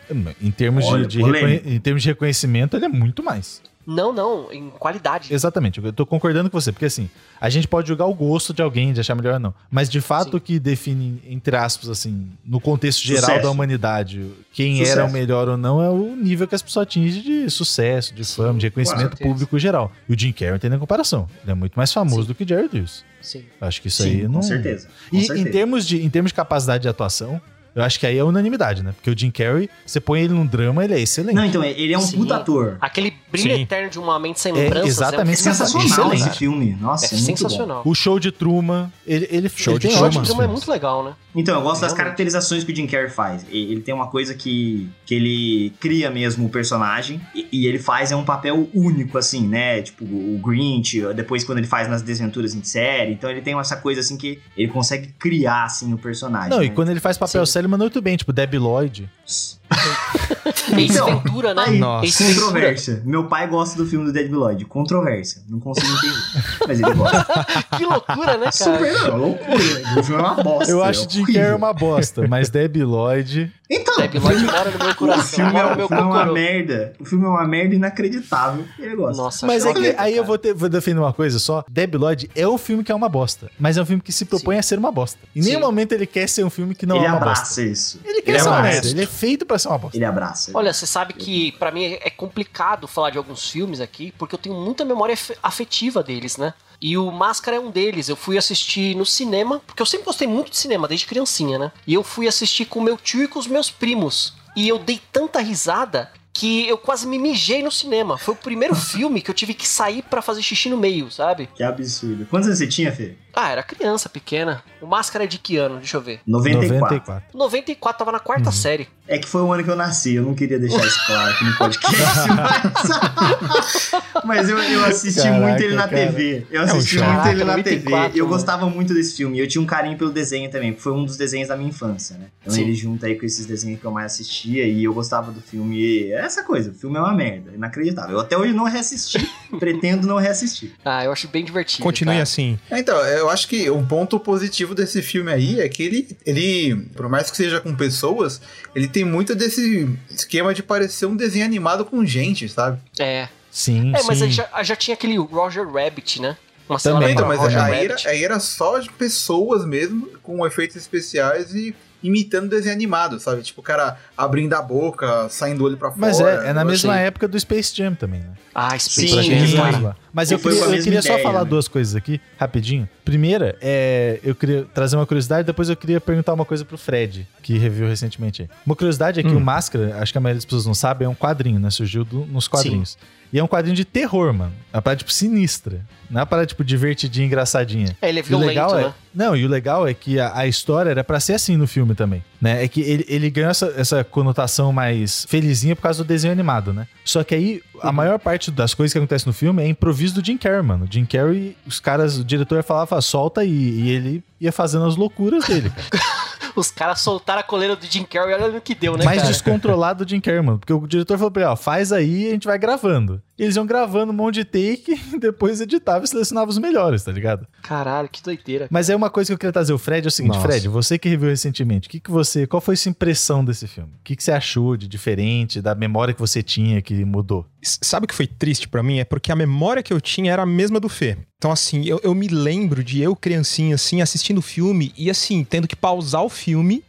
[0.41, 3.61] Em termos, Olha, de, de em termos de reconhecimento, ele é muito mais.
[3.85, 5.33] Não, não, em qualidade.
[5.33, 8.61] Exatamente, eu tô concordando com você, porque assim, a gente pode julgar o gosto de
[8.61, 9.53] alguém, de achar melhor ou não.
[9.69, 10.37] Mas de fato Sim.
[10.37, 13.41] o que define, entre aspas, assim, no contexto geral Sucesso.
[13.43, 14.91] da humanidade, quem Sucesso.
[14.99, 18.23] era o melhor ou não é o nível que as pessoas atingem de sucesso, de
[18.23, 19.91] Sim, fama, de reconhecimento público geral.
[20.07, 21.27] E o Jim Carrey não tem nem comparação.
[21.43, 22.27] Ele é muito mais famoso Sim.
[22.27, 23.03] do que Jerry Lewis.
[23.21, 23.43] Sim.
[23.61, 24.35] Acho que isso Sim, aí não.
[24.35, 24.87] com certeza.
[25.09, 25.49] Com E em certeza.
[25.51, 27.41] termos, de, em termos de capacidade de atuação,
[27.75, 28.91] eu acho que aí é unanimidade, né?
[28.91, 31.35] Porque o Jim Carrey, você põe ele num drama, ele é excelente.
[31.35, 32.17] Não, então, ele é um Sim.
[32.17, 32.77] puta ator.
[32.79, 33.61] Aquele brilho Sim.
[33.63, 36.21] eterno de uma mente sem É, lembranças exatamente, É sensacional Excelente.
[36.29, 36.77] esse filme.
[36.79, 37.35] Nossa, É, é, muito bom.
[37.37, 37.81] sensacional.
[37.85, 40.47] O show de Truman, ele, ele, Show ele de tem O show de Truman é
[40.47, 41.13] muito legal, né?
[41.35, 43.43] Então, eu gosto das caracterizações que o Jim Carrey faz.
[43.49, 47.79] E- Ele tem uma coisa que, que ele cria mesmo o personagem e, e ele
[47.79, 49.81] faz é um papel único, assim, né?
[49.81, 53.13] Tipo, o Grinch, depois quando ele faz nas desventuras em série.
[53.13, 56.51] Então ele tem essa coisa, assim, que ele consegue criar, assim, o personagem.
[56.51, 56.75] Não, e né?
[56.75, 57.51] quando ele faz papel Sim.
[57.51, 59.09] sério, Sandler mandou muito bem, tipo Debbie Lloyd.
[60.45, 61.63] Ace Então, Ventura, né?
[61.67, 62.23] aí, Nossa.
[62.23, 63.01] Controvérsia.
[63.05, 64.65] Meu pai gosta do filme do Dead Lloyd.
[64.65, 65.41] Controvérsia.
[65.49, 66.57] Não consigo entender.
[66.67, 67.23] Mas ele gosta.
[67.77, 68.51] Que loucura, né, cara?
[68.51, 69.99] Super não, loucura.
[69.99, 70.71] O filme é uma bosta.
[70.71, 71.25] Eu acho é Jim.
[71.25, 73.51] Carrey uma bosta, mas Debbie Lloyd.
[73.69, 76.25] Então, Debbie Lloyd mora no meu o coração, filme, é, o meu filme é uma
[76.25, 76.93] merda.
[76.99, 78.65] O filme é uma merda inacreditável.
[78.77, 79.21] E ele gosta.
[79.23, 80.27] Nossa, Mas é que aí eu cara.
[80.27, 81.63] vou, ter- vou defender uma coisa só.
[81.69, 84.25] Debbie Lloyd é um filme que é uma bosta, mas é um filme que se
[84.25, 85.17] propõe a ser uma bosta.
[85.35, 85.65] Em nenhum Sim.
[85.65, 87.61] momento ele quer ser um filme que não ele é uma abraça bosta.
[87.61, 87.99] isso.
[88.03, 88.73] Ele quer Ele ser uma abraça.
[88.75, 89.97] merda, ele é feito pra ser uma bosta.
[89.97, 90.51] Ele abraça.
[90.53, 94.39] Olha, você sabe que pra mim é complicado falar de alguns filmes aqui, porque eu
[94.39, 96.53] tenho muita memória af- afetiva deles, né?
[96.83, 98.09] E o Máscara é um deles.
[98.09, 101.71] Eu fui assistir no cinema, porque eu sempre gostei muito de cinema, desde criancinha, né?
[101.87, 104.33] E eu fui assistir com meu tio e com os meus primos.
[104.53, 108.17] E eu dei tanta risada que eu quase me mijei no cinema.
[108.17, 111.47] Foi o primeiro filme que eu tive que sair pra fazer xixi no meio, sabe?
[111.55, 112.25] Que absurdo.
[112.25, 113.15] Quantos anos você tinha, Fê?
[113.35, 114.63] Ah, era criança, pequena.
[114.81, 115.77] O Máscara é de que ano?
[115.77, 116.19] Deixa eu ver.
[116.25, 116.79] 94.
[116.79, 117.37] 94.
[117.37, 118.87] 94, tava na quarta série.
[119.07, 121.43] É que foi o ano que eu nasci, eu não queria deixar isso claro aqui
[121.43, 122.29] no podcast,
[123.43, 123.91] mas,
[124.23, 126.07] mas eu, eu assisti Caraca, muito ele na cara.
[126.07, 126.47] TV.
[126.49, 127.11] Eu um assisti choque.
[127.11, 127.75] muito ele na Caraca, TV.
[127.89, 129.37] 94, E eu gostava muito desse filme.
[129.39, 132.17] Eu tinha um carinho pelo desenho também, porque foi um dos desenhos da minha infância,
[132.17, 132.27] né?
[132.41, 132.61] Então Sim.
[132.61, 135.77] ele junta aí com esses desenhos que eu mais assistia e eu gostava do filme.
[135.79, 138.15] E é essa coisa, o filme é uma merda, inacreditável.
[138.15, 140.71] Eu até hoje não reassisti, pretendo não reassistir.
[140.83, 141.83] Ah, eu acho bem divertido.
[141.83, 142.23] Continue cara.
[142.23, 142.59] assim.
[142.71, 147.07] Então, eu acho que um ponto positivo desse filme aí é que ele, ele, por
[147.09, 148.41] mais que seja com pessoas,
[148.75, 152.79] ele tem muito desse esquema de parecer um desenho animado com gente, sabe?
[152.99, 153.27] É.
[153.51, 154.23] Sim, É, mas sim.
[154.25, 156.35] aí já, já tinha aquele Roger Rabbit, né?
[156.67, 157.09] Uma Também.
[157.09, 161.75] cena Então, mas aí era, aí era só de pessoas mesmo, com efeitos especiais e
[162.03, 163.41] imitando desenho animado, sabe?
[163.41, 166.01] Tipo, o cara abrindo a boca, saindo o olho pra fora.
[166.01, 168.27] Mas é, é na mesma achei- época do Space Jam também, né?
[168.53, 169.55] Ah, Space Sim, Pra Jam, sim.
[169.81, 169.95] cara.
[170.13, 171.49] Mas eu queria, eu queria só ideia, falar né?
[171.49, 172.87] duas coisas aqui, rapidinho.
[173.03, 177.27] Primeira, é, eu queria trazer uma curiosidade, depois eu queria perguntar uma coisa pro Fred,
[177.41, 178.49] que reviu recentemente aí.
[178.65, 179.37] Uma curiosidade é que Hum.
[179.37, 181.69] o Máscara, acho que a maioria das pessoas não sabe, é um quadrinho, né?
[181.71, 182.97] Surgiu do- nos quadrinhos.
[183.33, 184.53] E é um quadrinho de terror, mano.
[184.71, 185.81] É uma parada, tipo, sinistra.
[186.07, 187.97] Não é uma parada, tipo, divertidinha, engraçadinha.
[187.99, 188.93] É, ele é E o violento, legal é, né?
[189.13, 191.95] Não, e o legal é que a, a história era pra ser assim no filme
[191.95, 192.63] também, né?
[192.63, 196.71] É que ele, ele ganhou essa, essa conotação mais felizinha por causa do desenho animado,
[196.73, 196.87] né?
[197.03, 197.93] Só que aí, a Uhum.
[197.93, 200.87] maior parte das coisas que acontecem no filme é improviso do Jim Carrey, mano.
[200.89, 205.45] Jim Carrey, os caras, o diretor falava, solta e, e ele ia fazendo as loucuras
[205.45, 206.03] dele, cara.
[206.55, 209.31] Os caras soltaram a coleira do Jim Carrey, olha no que deu, né, Mais cara?
[209.31, 210.59] descontrolado do Jim Carrey, mano.
[210.59, 213.21] Porque o diretor falou pra ele, ó, faz aí e a gente vai gravando.
[213.37, 217.03] E eles iam gravando um monte de take, e depois editava e selecionava os melhores,
[217.03, 217.47] tá ligado?
[217.63, 218.67] Caralho, que doideira.
[218.69, 220.47] Mas é uma coisa que eu queria trazer o Fred é o seguinte, Nossa.
[220.47, 223.91] Fred, você que reviu recentemente, que que você, qual foi sua impressão desse filme?
[223.99, 227.45] O que, que você achou de diferente, da memória que você tinha que mudou?
[227.61, 228.99] Sabe o que foi triste pra mim?
[228.99, 231.17] É porque a memória que eu tinha era a mesma do Fê.
[231.37, 235.43] Então, assim, eu, eu me lembro de eu, criancinha, assim, assistindo o filme e, assim,
[235.43, 236.83] tendo que pausar o filme,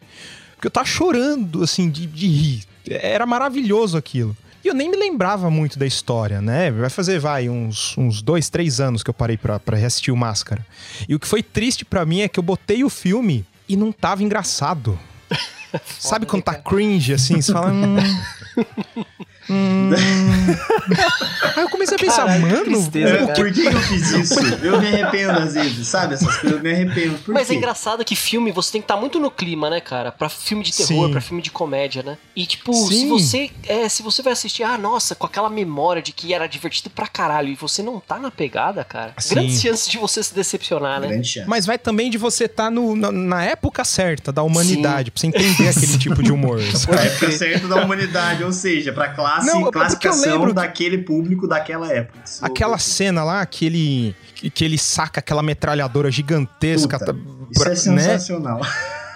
[0.55, 2.65] porque eu tava chorando, assim, de, de rir.
[2.89, 4.37] Era maravilhoso aquilo.
[4.65, 6.71] E eu nem me lembrava muito da história, né?
[6.71, 10.17] Vai fazer, vai, uns, uns dois, três anos que eu parei pra, pra reassistir o
[10.17, 10.67] Máscara.
[11.07, 13.93] E o que foi triste pra mim é que eu botei o filme e não
[13.93, 14.99] tava engraçado.
[16.01, 17.43] Sabe quando tá cringe, assim?
[17.43, 17.71] Você fala...
[17.71, 17.97] Hum,
[19.51, 19.91] hum.
[21.57, 22.65] Aí eu comecei a pensar, que mano...
[22.65, 24.41] tristeza, É, por que, eu fiz isso?
[24.63, 26.15] Eu me arrependo às vezes, sabe?
[26.15, 27.19] Essas coisas eu me arrependo.
[27.19, 27.55] Por Mas quê?
[27.55, 30.11] é engraçado que filme você tem que estar muito no clima, né, cara?
[30.11, 31.13] Pra filme de terror, Sim.
[31.13, 32.19] pra filme de comédia, né?
[32.35, 33.09] E tipo, se Sim.
[33.09, 36.91] você é, se você vai assistir, ah, nossa, com aquela memória de que era divertido
[36.91, 39.35] pra caralho e você não tá na pegada, cara, Sim.
[39.35, 41.23] grandes chances de você se decepcionar, né?
[41.47, 45.69] Mas vai também de você estar na, na época certa da humanidade, pra você entender
[45.69, 46.61] aquele tipo de humor.
[46.61, 47.07] A sabe?
[47.07, 51.47] época certa da humanidade, ou seja, pra classe, Não, é porque eu classificação daquele público
[51.49, 52.19] daquela época.
[52.25, 56.99] Isso- Aquela cena lá que ele, que, que ele saca aquela metralhadora gigantesca.
[56.99, 57.19] Puta, tá-
[57.51, 58.61] Isso pra- é sensacional.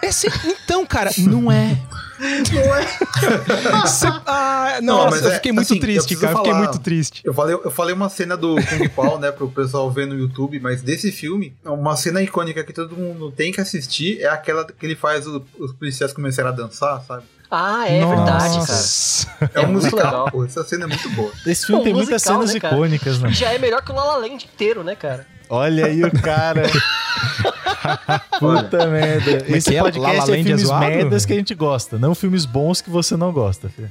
[0.00, 1.76] É se- então, cara, não é.
[2.20, 3.87] Não é?
[3.87, 6.33] Cê- ah, Não, nossa, mas eu é, fiquei muito assim, eu triste, cara.
[6.33, 7.20] Eu fiquei falar- muito triste.
[7.24, 10.59] Eu falei, eu falei uma cena do Kung Pao, né, pro pessoal ver no YouTube,
[10.61, 14.85] mas desse filme, uma cena icônica que todo mundo tem que assistir é aquela que
[14.87, 17.22] ele faz o- os policiais começarem a dançar, sabe?
[17.50, 18.58] Ah, é verdade, cara.
[18.58, 19.26] Nossa.
[19.40, 20.30] É, É um muito musical, legal.
[20.30, 21.32] pô, essa cena é muito boa.
[21.46, 23.28] Esse filme É um tem muitas musical, cenas né, icônicas, né?
[23.30, 25.26] E já é melhor que o La La Land inteiro, né, cara?
[25.48, 26.62] Olha aí o cara.
[28.38, 29.42] Puta merda.
[29.44, 29.82] Como é Esse é?
[29.82, 30.87] La La podcast é Land é filmes zoado?
[30.87, 33.90] merdas que a gente gosta, não filmes bons que você não gosta, filho.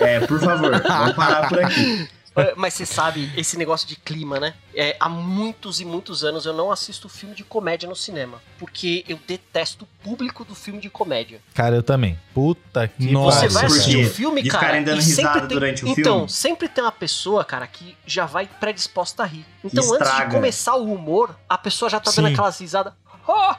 [0.00, 2.08] É, por favor, vamos parar por aqui.
[2.36, 4.54] É, Mas você sabe, esse negócio de clima, né?
[4.74, 8.40] É, há muitos e muitos anos eu não assisto filme de comédia no cinema.
[8.58, 11.40] Porque eu detesto o público do filme de comédia.
[11.54, 12.18] Cara, eu também.
[12.32, 14.64] Puta que Nossa, Você pariu, vai assistir o filme, De cara.
[14.64, 15.58] ficarem dando e sempre risada tem...
[15.58, 16.28] durante o então, filme?
[16.30, 19.44] sempre tem uma pessoa, cara, que já vai predisposta a rir.
[19.64, 20.30] Então, antes de Estraga.
[20.30, 22.32] começar o humor, a pessoa já tá dando Sim.
[22.32, 22.92] aquelas risadas.
[23.28, 23.56] Ah,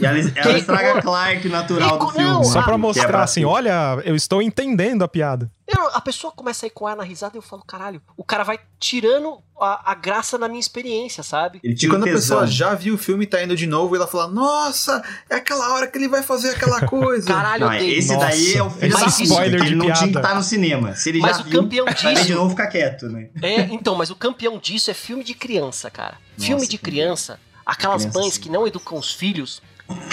[0.00, 2.44] E ela, ela estraga Clark natural do Não, filme.
[2.46, 5.50] Só pra é mostrar assim, olha, eu estou entendendo a piada.
[5.66, 8.24] Eu- a pessoa começa a ir com ar na risada e eu falo, caralho, o
[8.24, 11.60] cara vai tirando a, a graça na minha experiência, sabe?
[11.62, 13.66] Ele E tira o quando a pessoa já viu o filme e tá indo de
[13.66, 17.26] novo, ela fala, nossa, é aquela hora que ele vai fazer aquela coisa.
[17.26, 19.86] Caralho, Não, eu esse Nossa, daí é o da puta, spoiler que de ele não
[19.86, 20.18] tinha que piada.
[20.20, 20.94] estar no cinema.
[20.94, 23.28] Se ele Mas já o viu, campeão disso- de novo ficar quieto, né?
[23.42, 26.18] É, então, mas o campeão disso é filme de criança, cara.
[26.36, 28.40] Nossa, filme de criança, aquelas Criança, mães sim.
[28.40, 29.62] que não educam os filhos,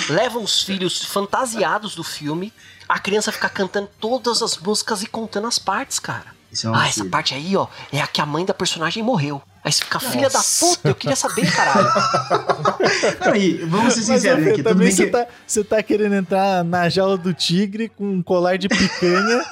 [0.10, 2.54] levam os filhos fantasiados do filme,
[2.90, 6.40] a criança fica cantando todas as músicas e contando as partes, cara.
[6.52, 9.04] Isso é um Ah, essa parte aí, ó, é a que a mãe da personagem
[9.04, 9.40] morreu.
[9.64, 11.88] Aí você fica, filha da puta, eu queria saber, caralho.
[13.38, 14.64] E vamos ser Mas, sinceros aqui.
[14.64, 15.12] Também você que...
[15.12, 19.46] tá, você tá querendo entrar na jaula do tigre com um colar de picanha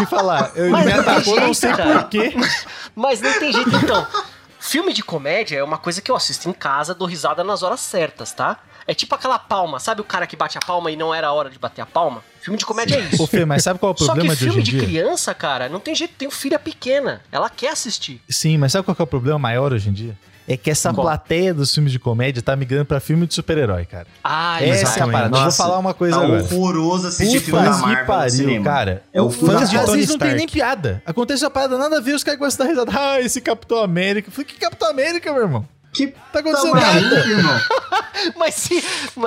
[0.00, 2.34] e falar, eu, ele Mas me atacou, não sei porquê.
[2.94, 4.06] Mas não tem jeito, então.
[4.60, 7.80] Filme de comédia é uma coisa que eu assisto em casa, dou risada nas horas
[7.80, 8.58] certas, tá?
[8.88, 11.32] É tipo aquela palma, sabe o cara que bate a palma e não era a
[11.32, 12.22] hora de bater a palma?
[12.40, 13.26] Filme de comédia é Ô isso.
[13.26, 14.80] Fê, mas sabe qual é o Só problema que de hoje filme em de dia?
[15.02, 17.20] criança, cara, não tem jeito, tem filha pequena.
[17.32, 18.20] Ela quer assistir.
[18.28, 20.16] Sim, mas sabe qual que é o problema maior hoje em dia?
[20.48, 21.04] É que essa Qual?
[21.04, 24.06] plateia dos filmes de comédia tá migrando pra filme de super-herói, cara.
[24.22, 25.12] Ah, Essa é a exatamente.
[25.12, 25.26] parada.
[25.26, 26.44] Eu vou Nossa, falar uma coisa tá agora.
[26.44, 28.64] horroroso assistir filme da Puta que Marvel no pariu, cinema.
[28.64, 29.02] cara.
[29.12, 29.76] É o fãs de.
[29.76, 31.02] Às vezes não tem nem piada.
[31.04, 32.92] Acontece uma parada nada a ver, os caras começam a dar risada.
[32.96, 34.28] Ah, esse Capitão América.
[34.28, 35.68] Eu falei, que Capitão América, meu irmão?
[35.96, 36.98] Que Tá acontecendo nada.
[37.28, 37.60] irmão.
[38.36, 38.82] Mas se.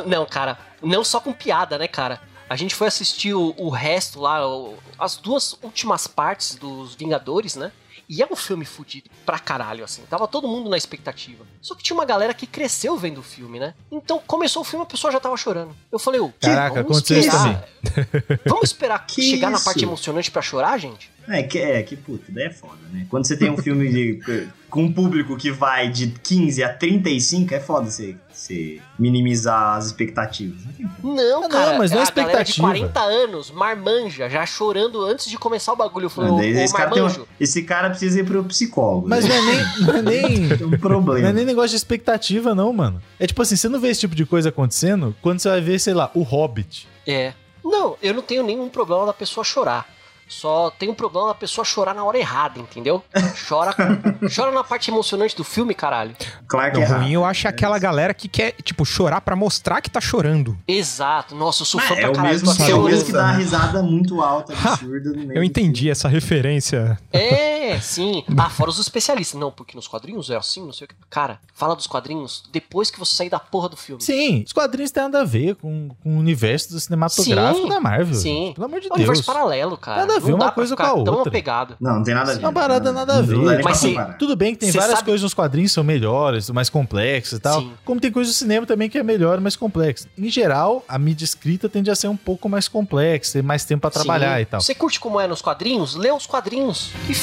[0.06, 2.22] Não, cara, não só com piada, né, cara?
[2.50, 7.56] A gente foi assistir o, o resto lá, o- as duas últimas partes dos Vingadores,
[7.56, 7.72] né?
[8.12, 10.02] E é um filme fudido pra caralho, assim.
[10.10, 11.46] Tava todo mundo na expectativa.
[11.62, 13.76] Só que tinha uma galera que cresceu vendo o filme, né?
[13.92, 15.76] Então começou o filme a pessoa já tava chorando.
[15.92, 19.66] Eu falei, ô, Caraca, vamos aconteceu isso esperar- Vamos esperar Que chegar na isso?
[19.66, 21.12] parte emocionante pra chorar, gente?
[21.30, 23.06] É, que, é, que puta, daí é foda, né?
[23.10, 24.20] Quando você tem um filme de,
[24.70, 29.88] com um público que vai de 15 a 35, é foda você, você minimizar as
[29.88, 30.62] expectativas.
[31.04, 31.16] Não.
[31.16, 31.78] Não, não, cara.
[31.78, 32.68] mas não é a galera de expectativa.
[32.68, 36.08] 40 anos, marmanja, já chorando antes de começar o bagulho.
[36.16, 37.22] Ô esse, cara tem marmanjo.
[37.22, 39.08] um- esse cara precisa ir pro psicólogo.
[39.08, 39.30] Mas né?
[39.30, 39.86] não é nem.
[39.86, 40.50] Não é nem...
[40.66, 41.22] Um problema.
[41.22, 43.02] Não é nem negócio de expectativa, não, mano.
[43.20, 45.80] É tipo assim, você não vê esse tipo de coisa acontecendo quando você vai ver,
[45.80, 46.88] sei lá, o Hobbit.
[47.06, 47.34] É.
[47.64, 49.88] Não, eu não tenho nenhum problema da pessoa chorar.
[50.30, 53.04] Só tem um problema da pessoa chorar na hora errada, entendeu?
[53.48, 53.76] Chora,
[54.34, 56.16] chora na parte emocionante do filme, caralho.
[56.48, 59.90] Clark Não, é ruim eu acho aquela galera que quer, tipo, chorar pra mostrar que
[59.90, 60.56] tá chorando.
[60.68, 61.36] Exato.
[61.36, 62.34] Nossa, eu sou fã é, pra o caralho.
[62.34, 65.10] mesmo, é o mesmo que dá uma risada muito alta, absurda.
[65.12, 66.98] no meio Eu entendi essa referência.
[67.12, 68.24] É, sim.
[68.38, 69.40] Ah, fora os especialistas.
[69.40, 70.96] Não, porque nos quadrinhos é assim, não sei o que.
[71.10, 74.02] Cara, fala dos quadrinhos depois que você sair da porra do filme.
[74.04, 77.80] Sim, os quadrinhos têm nada a ver com, com o universo do cinematográfico Sim, da
[77.82, 78.16] Marvel.
[78.16, 78.52] sim.
[78.54, 79.26] Pelo amor de É um universo Deus.
[79.26, 80.02] paralelo, cara.
[80.02, 81.30] Nada a ver Não uma coisa com a tão outra.
[81.30, 81.76] apegado.
[81.80, 82.42] Não, não tem nada a ver.
[82.44, 83.64] É uma parada Não, nada a ver.
[83.64, 83.96] Mas se-.
[84.18, 87.42] Tudo bem que tem várias sabe- coisas nos quadrinhos que são melhores, mais complexas e
[87.42, 87.62] tal.
[87.62, 87.72] Sim.
[87.86, 90.08] Como tem coisa no cinema também que é melhor, mais complexa.
[90.18, 93.82] Em geral, a mídia escrita tende a ser um pouco mais complexa, ter mais tempo
[93.82, 94.42] pra trabalhar Sim.
[94.42, 94.62] e tal.
[94.62, 95.96] Você curte como é nos quadrinhos?
[95.96, 96.92] Lê os quadrinhos.
[97.08, 97.14] E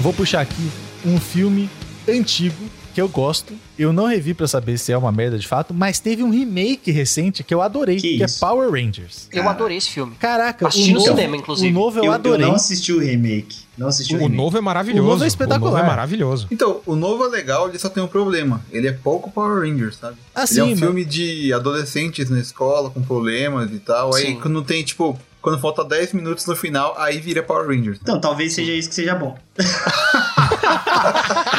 [0.00, 0.70] Vou puxar aqui
[1.04, 1.68] um filme
[2.08, 2.54] antigo
[2.94, 3.52] que eu gosto.
[3.78, 6.90] Eu não revi pra saber se é uma merda de fato, mas teve um remake
[6.90, 8.26] recente que eu adorei, Que que, é?
[8.40, 9.28] Power Rangers.
[9.32, 9.54] Eu Cara.
[9.54, 10.14] adorei esse filme.
[10.18, 11.70] Caraca, Assisti o no cinema, inclusive.
[11.70, 12.46] O novo eu, Eu, eu adorei.
[12.46, 13.58] não assisti o remake.
[13.76, 14.36] Não assisti o, O remake.
[14.36, 15.04] novo é maravilhoso.
[15.06, 15.70] O novo é espetacular.
[15.70, 16.46] O novo é maravilhoso.
[16.50, 18.64] Então, o novo é legal, ele só tem um problema.
[18.72, 20.16] Ele é pouco Power Rangers, sabe?
[20.34, 24.14] Ah, ele é um filme de adolescentes na escola com problemas e tal.
[24.14, 24.40] Aí Sim.
[24.40, 27.98] quando tem, tipo, quando falta 10 minutos no final, aí vira Power Rangers.
[28.02, 29.36] Então, talvez seja isso que seja bom.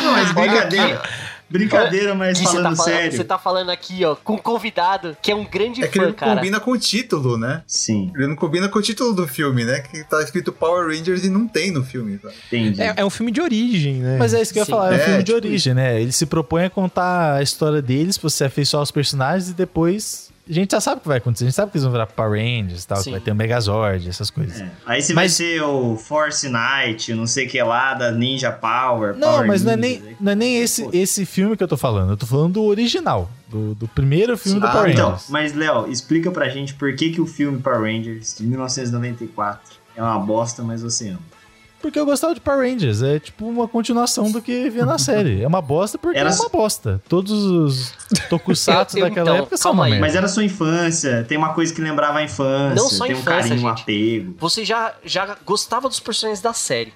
[0.03, 1.01] não, mas brincadeira.
[1.49, 3.11] Brincadeira, mas você falando tá falando, sério.
[3.17, 6.05] Você tá falando aqui, ó, com um convidado que é um grande É que ele
[6.05, 6.35] fã, não cara.
[6.35, 7.63] combina com o título, né?
[7.65, 9.79] Sim, Ele não combina com o título do filme, né?
[9.79, 12.35] Que tá escrito Power Rangers e não tem no filme, sabe?
[12.51, 12.79] entendi.
[12.79, 14.17] É, é um filme de origem, né?
[14.19, 14.71] Mas é isso que eu ia Sim.
[14.71, 15.99] falar, é um É, filme de tipo origem, né?
[15.99, 20.29] Ele se propõe a contar a história deles, você afeiçoar os personagens e depois.
[20.49, 22.07] A gente já sabe o que vai acontecer, a gente sabe que eles vão virar
[22.07, 23.03] Power Rangers e tal, Sim.
[23.03, 24.59] que vai ter o Megazord, essas coisas.
[24.59, 24.69] É.
[24.85, 29.15] Aí vai Mas- ser o Force Knight, não sei o que lá, da Ninja Power.
[29.15, 31.67] Não, Power mas não é Ninja, nem, não é nem esse, esse filme que eu
[31.67, 35.09] tô falando, eu tô falando do original, do, do primeiro filme do Ah, Power Então,
[35.11, 35.29] Rangers.
[35.29, 39.61] mas Léo, explica pra gente por que, que o filme Power Rangers de 1994
[39.95, 41.19] é uma bosta, mas você ama.
[41.81, 45.41] Porque eu gostava de Power Rangers, é tipo uma continuação do que via na série.
[45.41, 47.01] É uma bosta porque Era é uma bosta.
[47.07, 47.93] Todos os
[48.29, 49.87] tokusatsu Eu- eu- daquela então, época são uma.
[49.89, 53.19] Mas era sua infância, tem uma coisa que lembrava a infância, Não só tem um
[53.19, 53.81] infância, carinho, um gente.
[53.81, 54.35] apego.
[54.39, 56.93] Você já, já gostava dos personagens da série.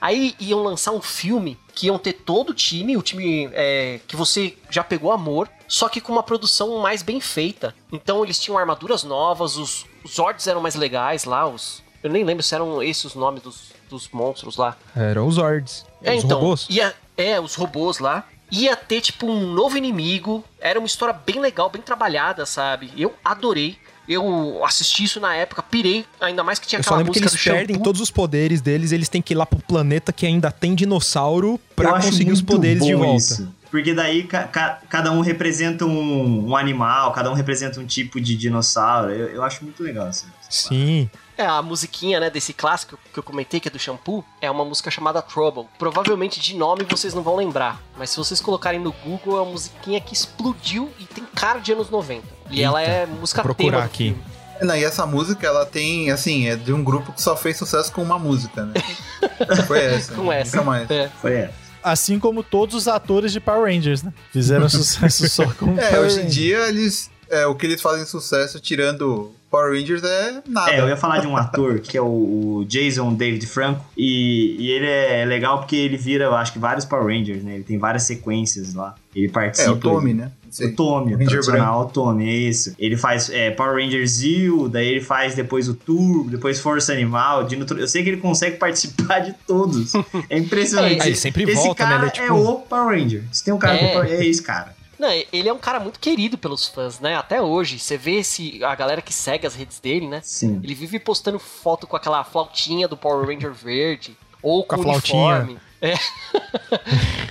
[0.00, 4.16] Aí iam lançar um filme que iam ter todo o time, o time é, que
[4.16, 7.72] você já pegou amor, só que com uma produção mais bem feita.
[7.92, 11.82] Então eles tinham armaduras novas, os, os Zords eram mais legais lá, os.
[12.02, 14.76] Eu nem lembro se eram esses os nomes dos, dos monstros lá.
[14.96, 15.86] Eram os Zords.
[16.02, 16.66] É, os então, robôs.
[16.68, 18.26] Ia, é, os robôs lá.
[18.50, 20.44] Ia ter, tipo, um novo inimigo.
[20.60, 22.90] Era uma história bem legal, bem trabalhada, sabe?
[22.96, 23.78] Eu adorei.
[24.08, 27.20] Eu assisti isso na época, pirei, ainda mais que tinha Eu só aquela lembro que
[27.20, 27.84] música eles do perdem shampoo.
[27.84, 31.58] todos os poderes deles, eles têm que ir lá pro planeta que ainda tem dinossauro
[31.76, 33.16] pra conseguir os poderes de volta.
[33.16, 33.48] isso.
[33.70, 38.20] Porque daí ca- ca- cada um representa um, um animal, cada um representa um tipo
[38.20, 39.12] de dinossauro.
[39.12, 40.26] Eu, eu acho muito legal isso.
[40.50, 41.08] Sim.
[41.31, 44.64] É, a musiquinha, né, desse clássico que eu comentei, que é do Shampoo, é uma
[44.64, 45.66] música chamada Trouble.
[45.78, 49.52] Provavelmente de nome vocês não vão lembrar, mas se vocês colocarem no Google, é uma
[49.52, 52.22] musiquinha que explodiu e tem cara de anos 90.
[52.50, 54.04] E Eita, ela é música procurar tema aqui.
[54.08, 54.22] filme.
[54.62, 57.90] Não, e essa música, ela tem, assim, é de um grupo que só fez sucesso
[57.92, 58.74] com uma música, né?
[59.66, 60.12] Foi essa.
[60.14, 60.56] Com essa.
[60.56, 60.90] Nunca mais.
[60.90, 61.10] É.
[61.20, 61.50] Foi é.
[61.82, 64.12] Assim como todos os atores de Power Rangers, né?
[64.30, 67.10] Fizeram sucesso só com É, Power hoje em dia, eles.
[67.28, 70.70] é, o que eles fazem sucesso tirando Power Rangers é nada.
[70.72, 73.84] É, eu ia falar de um ator que é o, o Jason David Franco.
[73.96, 77.56] E, e ele é legal porque ele vira, eu acho que vários Power Rangers, né?
[77.56, 78.94] Ele tem várias sequências lá.
[79.14, 79.68] Ele participa.
[79.68, 80.32] É, o Tommy, né?
[80.50, 80.68] Sei.
[80.68, 82.74] O Tommy, O o Ranger tradicional Tommy, é isso.
[82.78, 87.44] Ele faz é, Power Rangers Zeo, daí ele faz depois o Turbo, depois Força Animal,
[87.44, 89.92] Dino Tur- Eu sei que ele consegue participar de todos.
[90.30, 91.00] É impressionante.
[91.02, 91.90] É, ele sempre Esse volta, né?
[91.90, 93.22] cara Ele é tipo- é o Power Ranger.
[93.32, 93.78] Se tem um cara É.
[93.78, 94.74] que é, Power- é esse cara.
[95.02, 97.16] Não, ele é um cara muito querido pelos fãs, né?
[97.16, 97.76] Até hoje.
[97.80, 100.20] Você vê esse, a galera que segue as redes dele, né?
[100.22, 100.60] Sim.
[100.62, 104.16] Ele vive postando foto com aquela flautinha do Power Ranger verde.
[104.40, 105.26] Ou com, Com a o flautinha.
[105.40, 105.58] uniforme.
[105.82, 105.94] É.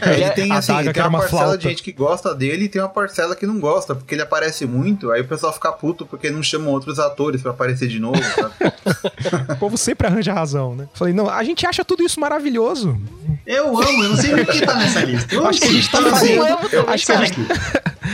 [0.02, 1.58] É, ele tem a assim, daga tem que uma uma parcela flauta.
[1.60, 4.66] de gente que gosta dele e tem uma parcela que não gosta, porque ele aparece
[4.66, 8.20] muito, aí o pessoal fica puto porque não chamam outros atores pra aparecer de novo,
[8.24, 8.54] sabe?
[9.54, 10.88] O povo sempre arranja razão, né?
[10.96, 13.00] Falei, não, a gente acha tudo isso maravilhoso.
[13.46, 15.34] Eu amo, eu não sei nem quem tá nessa lista.
[15.36, 17.40] Eu Acho que a gente tá eu fazendo- Eu acho que a gente-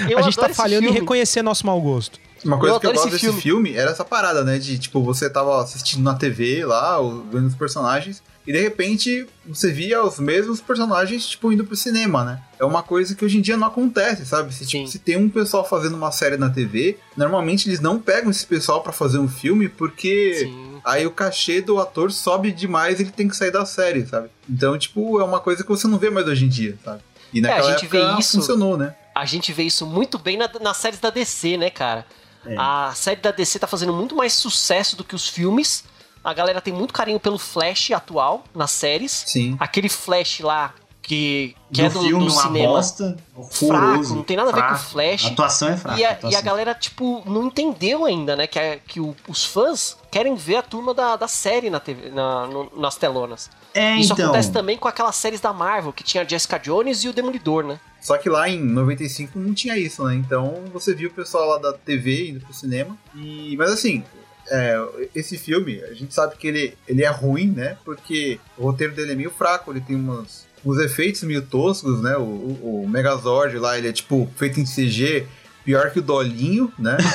[0.09, 2.19] Eu a gente tá falhando em reconhecer nosso mau gosto.
[2.47, 3.73] Uma coisa Eu que eu gosto esse desse filme.
[3.75, 4.57] era essa parada, né?
[4.57, 6.97] De tipo, você tava assistindo na TV lá,
[7.31, 12.23] vendo os personagens, e de repente você via os mesmos personagens, tipo, indo pro cinema,
[12.23, 12.41] né?
[12.59, 14.53] É uma coisa que hoje em dia não acontece, sabe?
[14.53, 18.31] Se, tipo, se tem um pessoal fazendo uma série na TV, normalmente eles não pegam
[18.31, 20.33] esse pessoal pra fazer um filme porque.
[20.45, 20.67] Sim.
[20.85, 24.29] Aí o cachê do ator sobe demais e ele tem que sair da série, sabe?
[24.49, 27.01] Então, tipo, é uma coisa que você não vê mais hoje em dia, sabe?
[27.33, 28.95] E naquela É, gente vê época isso- funcionou, né?
[29.13, 32.05] A gente vê isso muito bem na- nas séries da DC, né, cara?
[32.47, 32.55] É.
[32.57, 35.83] A série da DC tá fazendo muito mais sucesso do que os filmes.
[36.23, 39.23] A galera tem muito carinho pelo Flash atual nas séries.
[39.27, 39.55] Sim.
[39.59, 40.73] Aquele Flash lá
[41.08, 42.68] que, que do é do, filme, do uma cinema.
[42.68, 43.18] bosta.
[43.51, 44.78] Fraco, não tem nada a ver com o.
[44.78, 45.26] Flash.
[45.26, 45.99] A atuação é fraca.
[45.99, 46.32] E a, atuação.
[46.32, 48.45] e a galera, tipo, não entendeu ainda, né?
[48.45, 52.10] Que, a- que o- os fãs querem ver a turma da, da série na TV,
[52.10, 53.49] na- no- nas telonas.
[53.74, 54.26] É, Isso então.
[54.26, 57.64] acontece também com aquelas séries da Marvel, que tinha a Jessica Jones e o Demolidor,
[57.64, 57.80] né?
[58.01, 60.16] Só que lá em 95 não tinha isso, né?
[60.16, 62.97] Então você viu o pessoal lá da TV indo pro cinema.
[63.16, 64.03] E, mas assim,
[64.49, 64.78] é,
[65.14, 67.78] esse filme, a gente sabe que ele, ele é ruim, né?
[67.86, 72.16] Porque o roteiro dele é meio fraco, ele tem umas, uns efeitos meio toscos, né?
[72.18, 75.26] O, o, o Megazord lá, ele é tipo feito em CG,
[75.68, 76.95] pior que o Dolinho, né?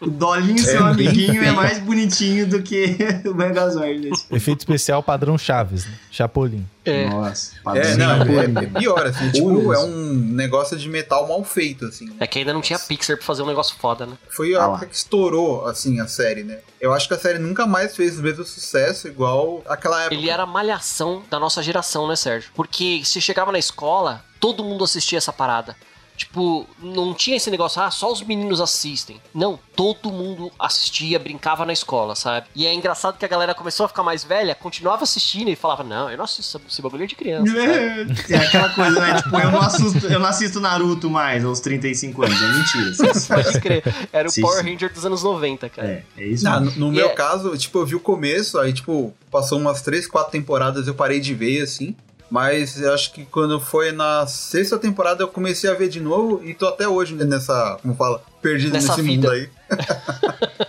[0.00, 2.96] O Dolinho, seu É amiguinho, é mais bonitinho do que
[3.26, 4.10] o Megazord.
[4.30, 5.92] Efeito especial padrão Chaves, né?
[6.10, 6.66] Chapolin.
[6.84, 7.08] É.
[7.08, 7.96] Nossa, É, padrão.
[7.96, 12.08] não, é, é pior, assim, tipo, é um negócio de metal mal feito, assim.
[12.18, 14.16] É que ainda não tinha Pixar pra fazer um negócio foda, né?
[14.28, 16.58] Foi a Ah época que estourou, assim, a série, né?
[16.80, 20.14] Eu acho que a série nunca mais fez o mesmo sucesso igual aquela época.
[20.14, 22.50] Ele era a malhação da nossa geração, né, Sérgio?
[22.54, 25.76] Porque se chegava na escola, todo mundo assistia essa parada.
[26.16, 29.20] Tipo, não tinha esse negócio, ah, só os meninos assistem.
[29.34, 32.46] Não, todo mundo assistia, brincava na escola, sabe?
[32.54, 35.84] E é engraçado que a galera começou a ficar mais velha, continuava assistindo e falava,
[35.84, 37.52] não, eu não assisto esse bagulho é de criança.
[37.52, 38.16] sabe?
[38.32, 39.14] É aquela coisa, né?
[39.22, 42.42] Tipo, eu não, assisto, eu não assisto Naruto mais aos 35 anos.
[42.42, 42.90] É mentira.
[43.10, 43.82] Isso- Pode crer.
[44.12, 44.72] Era o Sim, Power sim.
[44.72, 45.88] Ranger dos anos 90, cara.
[45.88, 46.44] É, é isso.
[46.44, 46.80] Não, mesmo.
[46.80, 50.06] no, no meu é- caso, tipo, eu vi o começo, aí, tipo, passou umas três,
[50.06, 51.94] quatro temporadas, eu parei de ver, assim.
[52.30, 56.42] Mas eu acho que quando foi na sexta temporada eu comecei a ver de novo
[56.44, 59.28] e tô até hoje nessa, como fala, perdido Nessa nesse vida.
[59.28, 59.48] mundo aí.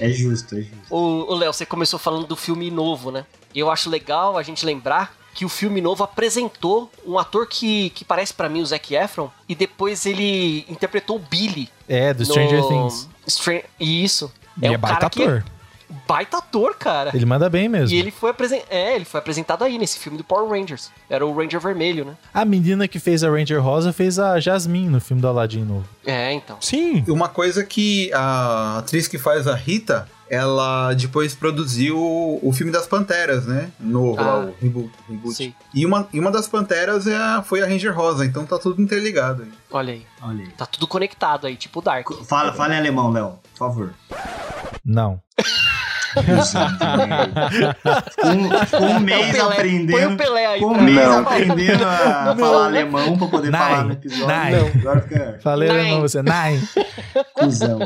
[0.00, 0.76] É justo, é justo.
[0.90, 3.26] O, Léo, você começou falando do filme novo, né?
[3.54, 7.90] E eu acho legal a gente lembrar que o filme novo apresentou um ator que,
[7.90, 12.20] que parece pra mim o Zac Efron e depois ele interpretou o Billy É, do
[12.20, 13.08] no Stranger Things.
[13.26, 14.32] Stran- Isso.
[14.60, 15.44] E é, o baita cara que ator.
[16.06, 17.10] Baita ator, cara.
[17.14, 17.94] Ele manda bem mesmo.
[17.94, 18.62] E ele foi, apresen...
[18.70, 20.90] é, ele foi apresentado aí nesse filme do Power Rangers.
[21.08, 22.16] Era o Ranger Vermelho, né?
[22.32, 25.88] A menina que fez a Ranger Rosa fez a Jasmine no filme do Aladdin novo.
[26.06, 26.56] É, então.
[26.60, 27.04] Sim.
[27.08, 32.86] Uma coisa que a atriz que faz a Rita, ela depois produziu o filme das
[32.86, 33.70] Panteras, né?
[33.80, 34.24] Novo, Ah.
[34.24, 34.90] lá, o reboot.
[35.08, 35.34] reboot.
[35.34, 35.54] Sim.
[35.74, 38.80] E uma, e uma das Panteras é a- foi a Ranger Rosa, então tá tudo
[38.82, 39.42] interligado.
[39.42, 39.48] aí.
[39.70, 40.06] Olha aí.
[40.22, 40.50] Olha aí.
[40.52, 42.08] Tá tudo conectado aí, tipo Dark.
[42.26, 43.94] Fala, fala em alemão, Léo, por favor.
[44.84, 45.20] Não.
[48.24, 49.38] Um, ficou um mês Pelé.
[49.38, 50.16] Põe o aprendendo.
[50.16, 51.18] Pelé aí um mês Não.
[51.20, 52.36] aprendendo a Não.
[52.36, 53.60] falar alemão pra poder Nein.
[53.62, 54.26] falar no episódio.
[54.26, 55.80] Não, agora fica Falei Nine.
[55.80, 56.22] alemão, você.
[56.22, 56.68] Nine.
[57.34, 57.78] cuzão.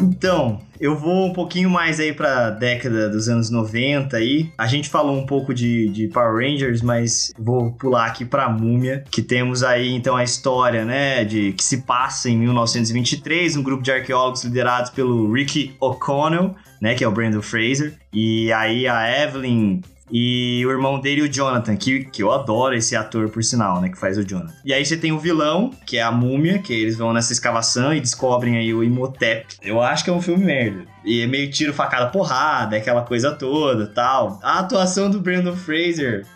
[0.00, 4.50] Então, eu vou um pouquinho mais aí pra década dos anos 90 aí.
[4.56, 9.04] A gente falou um pouco de, de Power Rangers, mas vou pular aqui pra Múmia,
[9.10, 13.82] que temos aí então a história, né, de que se passa em 1923, um grupo
[13.82, 19.24] de arqueólogos liderados pelo Ricky O'Connell, né, que é o Brandon Fraser, e aí a
[19.24, 19.80] Evelyn
[20.10, 23.88] e o irmão dele, o Jonathan, que, que eu adoro esse ator, por sinal, né?
[23.88, 24.54] Que faz o Jonathan.
[24.64, 27.94] E aí você tem o vilão, que é a múmia, que eles vão nessa escavação
[27.94, 29.56] e descobrem aí o Imhotep.
[29.62, 30.86] Eu acho que é um filme merda.
[31.04, 34.38] E é meio tiro, facada, porrada, aquela coisa toda tal.
[34.42, 36.26] A atuação do Brandon Fraser,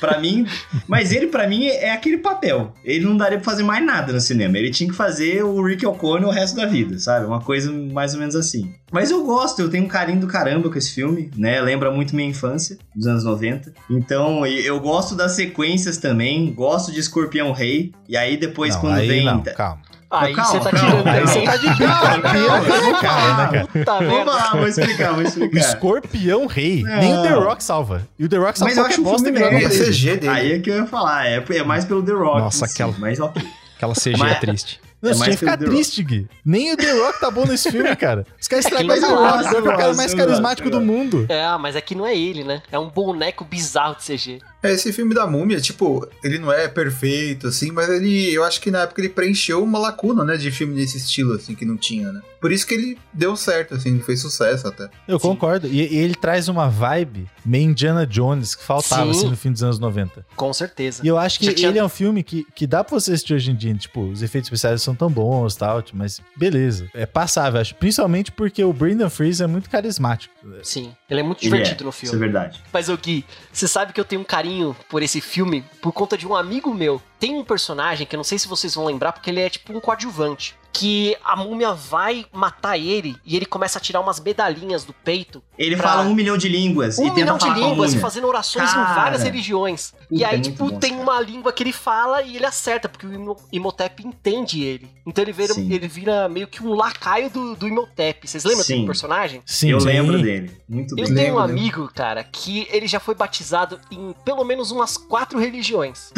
[0.00, 0.46] pra mim...
[0.86, 2.72] Mas ele, pra mim, é aquele papel.
[2.84, 4.56] Ele não daria pra fazer mais nada no cinema.
[4.56, 7.26] Ele tinha que fazer o Rick O'Connell o resto da vida, sabe?
[7.26, 8.72] Uma coisa mais ou menos assim.
[8.92, 11.60] Mas eu gosto, eu tenho um carinho do caramba com esse filme, né?
[11.60, 13.72] Lembra muito minha infância, dos anos 90.
[13.90, 17.92] Então, eu gosto das sequências também, gosto de Escorpião Rei.
[18.08, 19.24] E aí depois, Não, quando aí vem.
[19.24, 19.82] não, calma.
[20.08, 20.88] Aí Calma, você tá calma.
[20.88, 21.06] tirando.
[21.08, 23.66] Aí você tá de brincadeira com esse cara, né, cara?
[23.66, 24.30] Puta Vamos merda.
[24.30, 25.58] lá, vou explicar, vou explicar.
[25.58, 26.82] Escorpião Rei.
[26.84, 26.96] Não.
[26.98, 28.02] Nem o The Rock salva.
[28.18, 29.68] E o The Rock salva Mas eu acho bosta É no.
[29.68, 30.28] CG dele.
[30.32, 32.38] Aí é que eu ia falar, é, é mais pelo The Rock.
[32.38, 33.42] Nossa, si, aquela- Mas ok.
[33.76, 34.80] Aquela CG Mas- é triste.
[35.00, 36.26] Não, É você tinha que ficar triste, Gui.
[36.44, 38.26] Nem o The Rock tá bom nesse filme, cara.
[38.40, 39.48] Os caras estragaram Mas o The Rock.
[39.48, 41.26] foi eu o cara mais eu carismático do mundo.
[41.28, 42.62] É, mas aqui não é ele, né?
[42.72, 44.38] É um boneco bizarro de CG.
[44.62, 48.60] É, esse filme da múmia, tipo, ele não é perfeito, assim, mas ele, eu acho
[48.60, 51.76] que na época ele preencheu uma lacuna, né, de filme desse estilo, assim, que não
[51.76, 52.20] tinha, né?
[52.46, 54.88] Por isso que ele deu certo, assim, ele fez sucesso até.
[55.08, 55.66] Eu concordo.
[55.66, 59.18] E, e ele traz uma vibe meio Indiana Jones que faltava, Sim.
[59.18, 60.24] assim, no fim dos anos 90.
[60.36, 61.02] Com certeza.
[61.04, 63.34] E eu acho que tinha- ele é um filme que, que dá pra você assistir
[63.34, 63.74] hoje em dia.
[63.74, 66.88] Tipo, os efeitos especiais são tão bons e tal, mas beleza.
[66.94, 67.74] É passável, acho.
[67.74, 70.32] Principalmente porque o Brendan Fraser é muito carismático.
[70.62, 72.18] Sim, ele é muito divertido é, no Isso é filme.
[72.20, 72.62] verdade.
[72.72, 76.16] Mas, ô Gui, você sabe que eu tenho um carinho por esse filme por conta
[76.16, 77.02] de um amigo meu.
[77.18, 79.72] Tem um personagem que eu não sei se vocês vão lembrar, porque ele é tipo
[79.76, 80.54] um coadjuvante.
[80.78, 85.42] Que a múmia vai matar ele e ele começa a tirar umas medalhinhas do peito.
[85.58, 87.68] Ele Pra- fala um milhão de línguas e Um tenta milhão de falar com a
[87.70, 88.00] línguas, múmia.
[88.02, 88.90] fazendo orações Cara.
[88.92, 89.94] em várias religiões.
[90.10, 91.02] e Puta, aí, é tipo, bom, tem cara.
[91.02, 94.88] uma língua que ele fala e ele acerta, porque o Imhotep entende ele.
[95.06, 95.72] Então ele vira, Sim.
[95.72, 98.28] ele vira meio que um lacaio do, do Imhotep.
[98.28, 98.74] Vocês lembram Sim.
[98.74, 99.42] desse personagem?
[99.46, 99.86] Sim, Eu sim.
[99.86, 100.50] lembro dele.
[100.68, 101.14] Muito Eu bem.
[101.14, 101.58] tenho um lembro, lembro.
[101.60, 106.12] amigo, cara, que ele já foi batizado em pelo menos umas quatro religiões.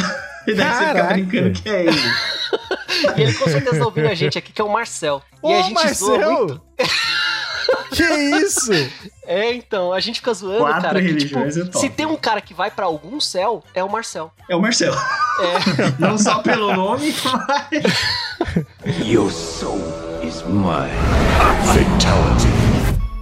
[0.47, 1.99] E daí você fica brincando que é ele.
[3.17, 5.23] E ele com certeza tá ouvindo a gente aqui, que é o Marcel.
[5.43, 6.63] Ô, e a gente zoa muito.
[6.79, 7.09] Marcel!
[7.93, 8.73] que isso?
[9.31, 11.03] É, então, a gente fica zoando, Quatro cara.
[11.03, 14.33] Que, tipo, é se tem um cara que vai pra algum céu, é o Marcel.
[14.49, 14.97] É o Marcelo.
[14.97, 16.01] É.
[16.01, 19.07] Não só pelo nome, mas...
[19.07, 19.83] Your soul
[20.23, 20.89] is mine.
[21.67, 22.58] Fatality.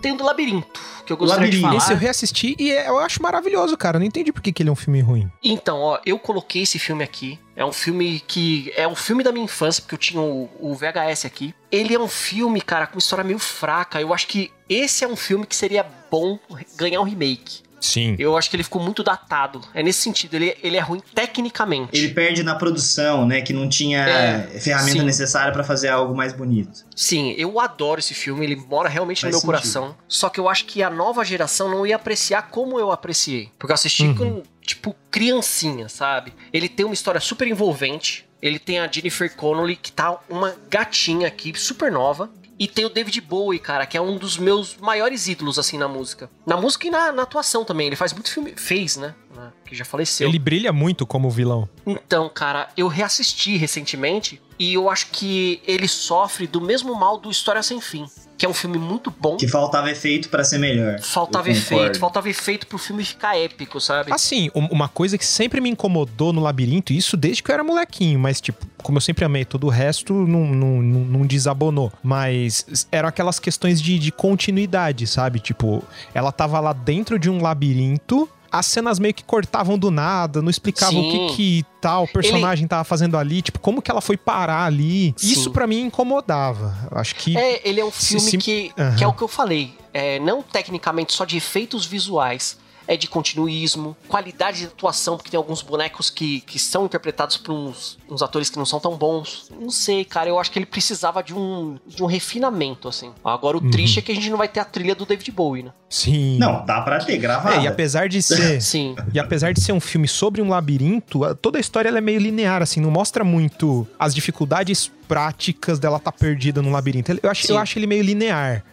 [0.01, 1.69] Tem o do labirinto, que eu gostaria de Labirinto.
[1.69, 1.77] falar.
[1.79, 3.97] Esse eu reassisti e é- eu acho maravilhoso, cara.
[3.97, 5.31] Eu não entendi por que, que ele é um filme ruim.
[5.43, 7.39] Então, ó, eu coloquei esse filme aqui.
[7.57, 8.73] É um filme que.
[8.77, 11.55] É um filme da minha infância, porque eu tinha o, o VHS aqui.
[11.73, 14.01] Ele é um filme, cara, com uma história meio fraca.
[14.01, 16.39] Eu acho que esse é um filme que seria bom
[16.77, 17.63] ganhar um remake.
[17.81, 18.17] Sim.
[18.19, 19.61] Eu acho que ele ficou muito datado.
[19.75, 21.91] É nesse sentido, ele, ele é ruim tecnicamente.
[21.97, 23.41] Ele perde na produção, né?
[23.43, 25.05] Que não tinha É, ferramenta sim.
[25.05, 26.85] necessária pra fazer algo mais bonito.
[26.95, 29.75] Sim, eu adoro esse filme, ele mora realmente Faz no meu sentido.
[29.83, 29.97] coração.
[30.09, 33.51] Só que eu acho que a nova geração não ia apreciar como eu apreciei.
[33.59, 34.15] Porque eu assisti Uhum.
[34.15, 36.33] com, tipo, criancinha, sabe?
[36.53, 38.25] Ele tem uma história super envolvente.
[38.41, 42.31] Ele tem a Jennifer Connelly, que tá uma gatinha aqui, super nova.
[42.59, 45.87] E tem o David Bowie, cara, que é um dos meus maiores ídolos, assim, na
[45.87, 46.31] música.
[46.47, 47.87] Na música e na, na atuação também.
[47.87, 48.55] Ele faz muito filme.
[48.57, 49.15] Fez, né?
[49.35, 50.29] né, Que já faleceu.
[50.29, 51.69] Ele brilha muito como vilão.
[51.87, 57.31] Então, cara, eu reassisti recentemente e eu acho que ele sofre do mesmo mal do
[57.31, 58.07] História Sem Fim,
[58.37, 59.37] que é um filme muito bom.
[59.37, 60.99] Que faltava efeito pra ser melhor.
[61.01, 64.13] Faltava efeito, faltava efeito pro filme ficar épico, sabe?
[64.13, 67.65] Assim, um- uma coisa que sempre me incomodou no labirinto, isso desde que eu era
[67.65, 71.93] molequinho, mas, tipo, como eu sempre amei todo o resto, não, não, não, não desabonou.
[72.03, 75.41] Mas eram aquelas questões de, de continuidade, sabe?
[75.41, 75.83] Tipo,
[76.15, 78.29] ela tava lá dentro de um labirinto.
[78.51, 81.27] As cenas meio que cortavam do nada, não explicavam Sim.
[81.27, 85.15] o que que tal personagem tava fazendo ali, tipo, como que ela foi parar ali.
[85.17, 85.33] Sim.
[85.33, 86.75] Isso pra mim incomodava.
[86.93, 88.97] Acho que É, ele é um Se- filme se- que, Aham.
[88.97, 89.75] que é o que eu falei.
[89.93, 92.59] É, não tecnicamente só de efeitos visuais.
[92.89, 97.53] É de continuismo, qualidade de atuação, porque tem alguns bonecos que, que são interpretados por
[97.53, 99.51] uns, uns atores que não são tão bons.
[99.61, 103.13] Não sei, cara, eu acho que ele precisava de um, de um refinamento, assim.
[103.25, 103.71] Agora, o Uhum.
[103.71, 105.73] triste é que a gente não vai ter a trilha do David Bowie, né?
[105.89, 106.37] sim.
[106.39, 107.57] Não, dá pra ter gravado.
[107.61, 108.95] É, e apesar de ser Sim.
[109.13, 112.21] E apesar de ser um filme sobre um labirinto, toda a história ela é meio
[112.21, 117.19] linear, assim, não mostra muito as dificuldades práticas dela estar perdida no labirinto.
[117.23, 117.53] Eu acho, Sim.
[117.55, 118.65] eu acho ele meio linear.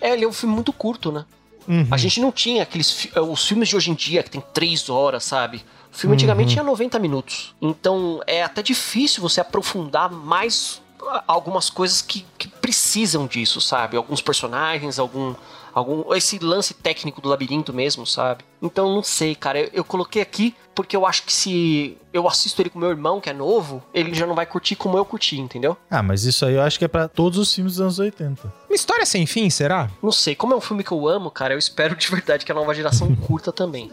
[0.00, 1.24] É, ele é um filme muito curto, né?
[1.68, 1.86] Uhum.
[1.90, 4.88] A gente não tinha aqueles eh, os filmes de hoje em dia que tem três
[4.88, 5.64] horas, sabe?
[5.92, 6.18] O filme Uhum.
[6.18, 7.54] antigamente tinha 90 minutos.
[7.60, 13.96] Então é até difícil você aprofundar mais ah, algumas coisas que, que precisam disso, sabe?
[13.96, 15.34] Alguns personagens, algum.
[15.74, 18.44] algum esse lance técnico do labirinto mesmo, sabe?
[18.62, 19.60] Então não sei, cara.
[19.60, 23.18] Eu, eu coloquei aqui porque eu acho que se eu assisto ele com meu irmão,
[23.18, 25.74] que é novo, ele já não vai curtir como eu curti, entendeu?
[25.90, 28.52] Ah, mas isso aí eu acho que é pra todos os filmes dos anos 80.
[28.68, 29.88] Uma história sem fim, será?
[30.02, 30.34] Não sei.
[30.34, 32.74] Como é um filme que eu amo, cara, eu espero de verdade que a nova
[32.74, 33.90] geração curta também.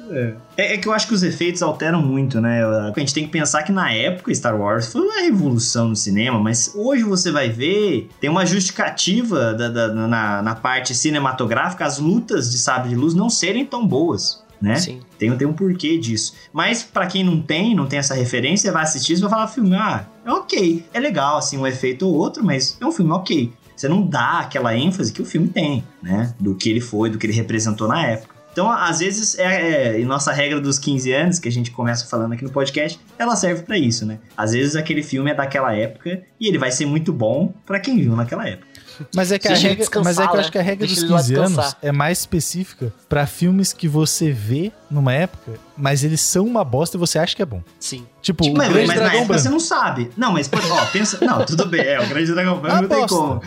[0.58, 2.62] É, é que eu acho que os efeitos alteram muito, né?
[2.66, 6.38] A gente tem que pensar que na época Star Wars foi uma revolução no cinema,
[6.38, 11.98] mas hoje você vai ver, tem uma justificativa da- da- na, na parte cinematográfica, as
[11.98, 14.44] lutas de sabre de luz não serem tão boas.
[14.64, 14.76] Né?
[14.78, 15.02] Sim.
[15.20, 16.34] Tem, tem um porquê disso.
[16.54, 19.76] Mas pra quem não tem, não tem essa referência, vai assistir e vai falar filme,
[19.76, 20.86] ah, é ok.
[20.94, 23.52] É legal, assim, um efeito ou outro, mas é um filme ok.
[23.76, 26.34] Você não dá aquela ênfase que o filme tem, né?
[26.40, 28.34] Do que ele foi, do que ele representou na época.
[28.54, 32.08] Então, às vezes, é, é, e nossa regra dos 15 anos, que a gente começa
[32.08, 34.20] falando aqui no podcast, ela serve pra isso, né?
[34.38, 38.00] Às vezes aquele filme é daquela época e ele vai ser muito bom pra quem
[38.00, 38.68] viu naquela época.
[39.16, 40.40] Mas é que, a Deixa regra, mas é que eu né?
[40.42, 43.74] acho que a regra Deixa dos ele lá 15 anos é mais específica pra filmes
[43.74, 47.46] que você vê numa época, mas eles são uma bosta e você acha que é
[47.46, 47.62] bom.
[47.80, 48.06] Sim.
[48.22, 49.44] Tipo, o mas, Grande mas na Dragão época Branco.
[49.44, 50.10] você não sabe.
[50.16, 51.18] Não, mas, ó, pensa.
[51.26, 53.42] Não, tudo bem, é, o Grande Dragão Branco Ah, não tem como.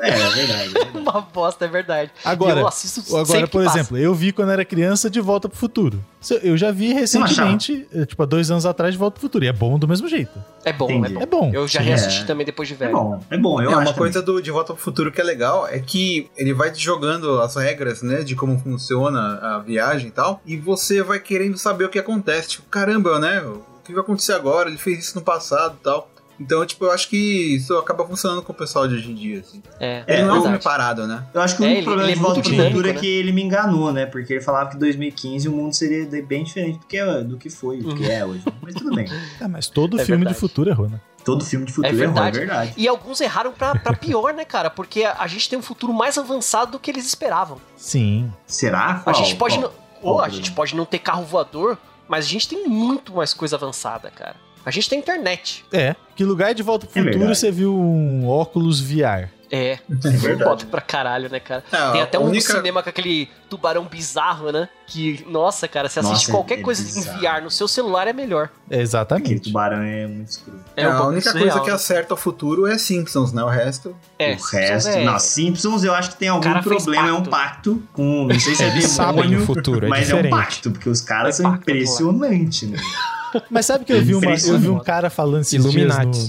[0.00, 0.74] É, é verdade.
[0.98, 2.10] Uma bosta, é verdade.
[2.24, 6.02] Agora, eu assisto Agora, por exemplo, eu vi quando era criança De Volta pro Futuro.
[6.42, 9.44] Eu já vi recentemente, eh, tipo, há dois anos atrás, De Volta pro Futuro.
[9.44, 10.32] E é bom do mesmo jeito.
[10.64, 11.14] É bom, Entendi.
[11.14, 11.22] é bom.
[11.22, 11.50] É bom.
[11.52, 12.26] Eu já reassisti é.
[12.26, 12.92] também depois de É velho.
[12.92, 13.76] bom, é bom, eu é, acho.
[13.76, 13.98] uma também.
[13.98, 17.40] coisa do De Volta pro Futuro que é legal é que ele vai te jogando
[17.40, 21.84] as regras, né, de como funciona a viagem e tal, e você vai querendo saber
[21.84, 22.50] o que acontece.
[22.50, 24.68] Tipo, caramba, né, o que vai acontecer agora?
[24.68, 26.10] Ele fez isso no passado e tal.
[26.40, 27.16] Então, tipo, eu acho que
[27.56, 29.62] isso acaba funcionando com o pessoal de hoje em dia, assim.
[29.78, 31.22] É, Ele É, não é um filme parado, né?
[31.34, 32.88] Eu acho que o É, único ele- problema ele é de Volta muito pro Futuro
[32.88, 32.98] é né?
[32.98, 34.06] que ele me enganou, né?
[34.06, 37.36] Porque ele falava que 2015 o mundo seria de- bem diferente do que, é- do
[37.36, 38.42] que foi, do que é hoje.
[38.62, 39.06] Mas tudo bem.
[39.40, 40.34] Ah, mas todo É filme verdade.
[40.34, 40.98] de futuro errou, né?
[41.22, 42.72] Todo filme de futuro É é, errou, é verdade.
[42.74, 44.70] E alguns erraram pra, pra pior, né, cara?
[44.70, 47.58] Porque a, a gente tem um futuro mais avançado do que eles esperavam.
[47.76, 48.32] Sim.
[48.46, 48.92] Será?
[48.92, 49.14] a Qual?
[49.14, 49.62] gente pode Qual?
[49.70, 49.70] não.
[50.00, 51.76] Qual Ou a gente pode não ter carro voador,
[52.08, 54.34] mas a gente tem muito mais coisa avançada, cara.
[54.64, 55.64] A gente tem internet.
[55.72, 55.94] É.
[56.14, 57.38] Que lugar de Volta pro É Futuro verdade.
[57.38, 59.28] você viu um óculos VR?
[59.52, 59.78] É, É
[60.10, 60.44] verdade.
[60.44, 61.64] foda pra caralho, né, cara?
[61.72, 64.68] É, Tem até a um única- cinema com aquele tubarão bizarro, né?
[64.86, 67.18] Que, nossa, cara, você assiste Nossa, qualquer é coisa bizarro.
[67.18, 68.44] em VR no seu celular é melhor.
[68.44, 69.40] É, Aquele exatamente.
[69.40, 70.60] tubarão é muito escuro.
[70.76, 71.74] É, um a bagulho única surreal, coisa que né?
[71.74, 73.42] acerta o futuro é Simpsons, né?
[73.42, 73.96] O resto.
[74.20, 74.88] É, o resto.
[74.90, 77.08] é- Não, Simpsons eu acho que tem algum problema.
[77.08, 77.82] É um pacto.
[77.92, 78.26] com.
[78.28, 79.42] Não sei se é demônio.
[79.42, 80.30] o futuro, é mas é um diferente.
[80.30, 82.78] pacto, porque os caras É são impressionantes, né?
[83.50, 85.72] Mas sabe que eu vi, uma, eu vi um cara falando esses no,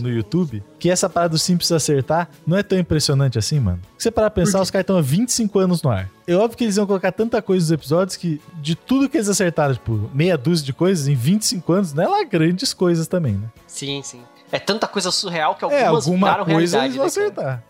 [0.02, 3.80] no YouTube que essa parada do Simpsons acertar não é tão impressionante assim, mano.
[3.97, 6.10] Se você parar pra pensar, os caras estão há 25 anos no ar.
[6.28, 9.30] É óbvio que eles iam colocar tanta coisa nos episódios que de tudo que eles
[9.30, 13.34] acertaram, tipo, meia dúzia de coisas em 25 anos, não é lá grandes coisas também,
[13.34, 13.47] né?
[13.68, 14.22] Sim, sim.
[14.52, 16.86] É tanta coisa surreal que É, algumas alguma viraram coisa realidade.
[16.86, 17.64] eles vão né, acertar.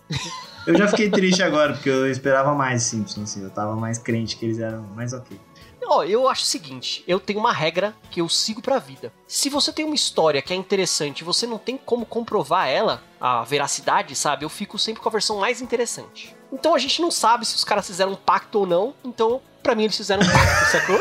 [0.66, 3.44] Eu já fiquei triste agora, porque eu esperava mais Simpsons, assim.
[3.44, 5.40] Eu tava mais crente que eles eram mais ok.
[5.86, 9.12] Ó, eu acho o seguinte, eu tenho uma regra que eu sigo pra vida.
[9.28, 13.04] Se você tem uma história que é interessante e você não tem como comprovar ela,
[13.20, 14.46] a veracidade, sabe?
[14.46, 16.36] Eu fico sempre com a versão mais interessante.
[16.52, 19.76] Então a gente não sabe se os caras fizeram um pacto ou não, então pra
[19.76, 21.00] mim eles fizeram um pacto, sacou?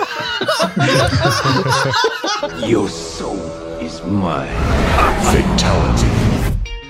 [2.68, 3.39] Your soul
[3.81, 4.51] is mine.
[5.24, 6.11] Fatality.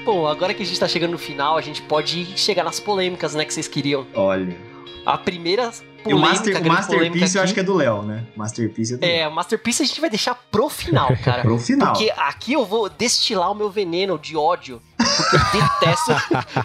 [0.04, 3.34] Bom, agora que a gente tá chegando no final, a gente pode chegar nas polêmicas,
[3.34, 4.06] né, que vocês queriam.
[4.14, 4.56] Olha.
[5.04, 5.72] A primeira
[6.06, 8.24] E o, polêmica, Master, o Masterpiece polêmica eu acho que é do Léo, né?
[8.34, 9.30] Masterpiece é do É, Léo.
[9.30, 11.42] o Masterpiece a gente vai deixar pro final, cara.
[11.42, 11.92] Pro final.
[11.92, 14.80] Porque aqui eu vou destilar o meu veneno de ódio.
[14.96, 16.12] Porque eu detesto.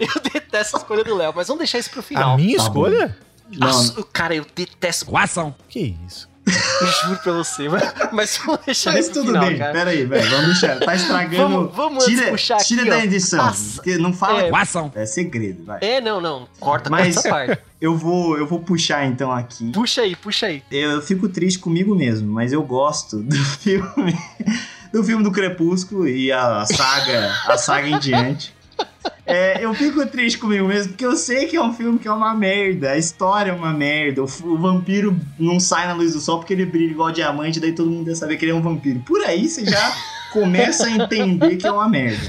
[0.00, 1.32] eu detesto a escolha do Léo.
[1.36, 2.34] Mas vamos deixar isso pro final.
[2.34, 2.68] A minha Tá bom.
[2.86, 3.18] escolha?
[3.50, 5.06] Não, Nossa, cara, eu detesto.
[5.68, 6.28] Que isso?
[7.02, 9.72] Juro pra você, mas, mas vamos deixar Mas tudo final, bem, cara.
[9.72, 10.78] pera aí, velho, vamos deixar.
[10.78, 11.48] Tá estragando.
[11.48, 13.00] Vamos- vamos tira, puxar tira aqui, da ó.
[13.00, 13.52] edição.
[13.74, 14.42] Porque não fala.
[14.42, 14.50] É.
[14.94, 15.78] É, segredo, vai.
[15.80, 16.46] É, não, não.
[16.60, 17.58] Corta Mas- essa parte.
[17.78, 19.70] Eu vou, eu vou puxar então aqui.
[19.70, 20.62] Puxa aí, puxa aí.
[20.72, 24.18] Eu fico triste comigo mesmo, mas eu gosto do filme.
[24.90, 28.55] Do filme do Crepúsculo e a saga, a saga em diante.
[29.26, 32.12] É, eu fico triste comigo mesmo, porque eu sei que é um filme que é
[32.12, 36.20] uma merda, a história é uma merda, o, o vampiro não sai na luz do
[36.20, 38.62] sol porque ele brilha igual diamante, daí todo mundo ia saber que ele é um
[38.62, 39.00] vampiro.
[39.00, 39.92] Por aí você já
[40.32, 42.22] começa a entender que é uma merda.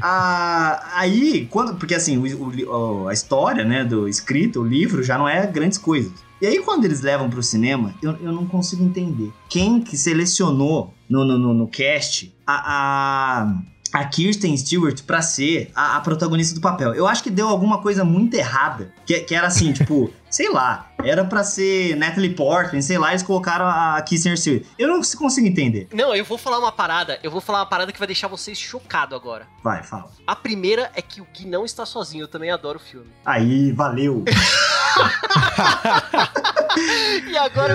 [0.00, 1.74] Ah, aí, quando.
[1.76, 5.76] Porque assim, o- o- a história, né, do escrito, o livro, já não é grandes
[5.76, 6.12] coisas.
[6.40, 9.32] E aí, quando eles levam pro cinema, eu, eu não consigo entender.
[9.50, 13.54] Quem que selecionou no, no, no, no cast a, a,
[13.92, 16.94] a Kirsten Stewart pra ser a, a protagonista do papel?
[16.94, 18.92] Eu acho que deu alguma coisa muito errada.
[19.06, 23.22] Que, que era assim, tipo, sei lá, era pra ser Natalie Portman, sei lá, eles
[23.22, 24.64] colocaram a Kirsten Stewart.
[24.78, 25.88] Eu não consigo entender.
[25.92, 27.18] Não, eu vou falar uma parada.
[27.22, 29.46] Eu vou falar uma parada que vai deixar vocês chocados agora.
[29.62, 30.10] Vai, fala.
[30.26, 32.24] A primeira é que o Gui não está sozinho.
[32.24, 33.10] Eu também adoro o filme.
[33.24, 34.24] Aí, valeu.
[37.26, 37.74] E agora,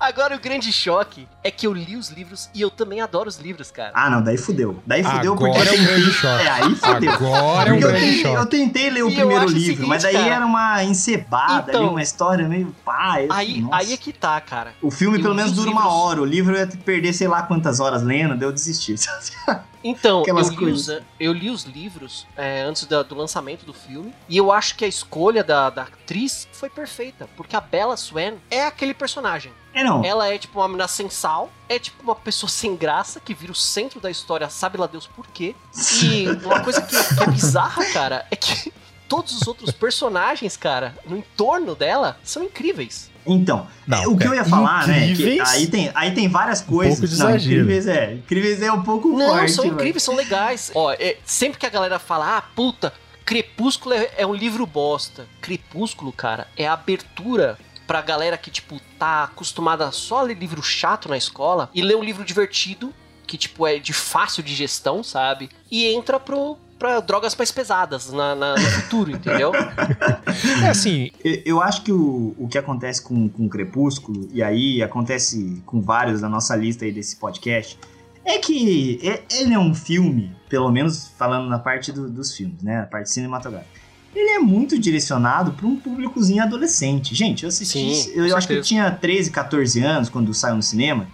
[0.00, 3.36] agora o grande choque é que eu li os livros e eu também adoro os
[3.38, 3.92] livros, cara.
[3.94, 4.82] Ah, não, daí fudeu.
[4.86, 6.12] Daí fudeu porque Agora eu é um grande tentei...
[6.20, 6.42] choque.
[6.44, 7.12] É, aí fudeu.
[7.12, 8.50] Agora é um eu grande tentei, eu choque.
[8.50, 10.34] tentei ler o E primeiro o livro, seguinte, mas daí cara.
[10.34, 13.20] era uma encebada Então, ali, uma história meio pá.
[13.22, 13.76] eu- Aí, nossa.
[13.76, 14.72] aí é que tá, cara.
[14.82, 15.98] O filme eu pelo menos os dura uma livros.
[16.00, 18.94] hora, o livro eu ia perder sei lá quantas horas lendo, daí eu desisti.
[19.82, 20.88] Então, eu li, os,
[21.18, 24.84] eu li os livros é, antes da- do lançamento do filme e eu acho que
[24.84, 29.50] a escolha da, da atriz foi perfeita, porque a Bella Swan é aquele personagem.
[29.72, 33.20] É não, Ela é tipo uma menina sem sal, é tipo uma pessoa sem graça
[33.20, 35.54] que vira o centro da história, sabe lá Deus por quê.
[36.02, 38.72] E uma coisa que, que é bizarra, cara, é que
[39.08, 43.10] todos os outros personagens, cara, no entorno dela, são incríveis.
[43.26, 45.06] Então, Não, é, o que eu ia falar, né?
[45.06, 45.48] que incríveis?
[45.50, 46.98] aí, tem, aí tem várias coisas.
[46.98, 48.14] pouco de não, incríveis é.
[48.14, 49.52] Incríveis é um pouco Não, forte.
[49.52, 49.74] são velho.
[49.74, 50.72] incríveis, são legais.
[50.74, 52.92] Ó, é, sempre que a galera fala, ah, puta,
[53.24, 55.26] Crepúsculo é, é um livro bosta.
[55.40, 57.58] Crepúsculo, cara, é a abertura
[57.90, 61.96] pra galera que, tipo, tá acostumada só a ler livro chato na escola e ler
[61.96, 62.94] um livro divertido,
[63.26, 65.50] que, tipo, é de fácil digestão, sabe?
[65.68, 66.56] E entra pro.
[66.78, 69.50] Pra drogas mais pesadas na, na- no futuro, entendeu?
[70.64, 74.40] É assim, Eu, eu acho que o, o que acontece com, com o Crepúsculo, e
[74.40, 77.76] aí acontece com vários da nossa lista aí desse podcast,
[78.24, 82.62] é que é- ele é um filme, pelo menos falando na parte do- dos filmes,
[82.62, 82.82] né?
[82.82, 83.79] A parte cinematográfica.
[84.14, 87.14] Ele é muito direcionado para um públicozinho adolescente.
[87.14, 87.94] Gente, eu assisti.
[87.94, 91.06] Sim, eu com acho que eu tinha 13, 14 anos quando saiu no cinema.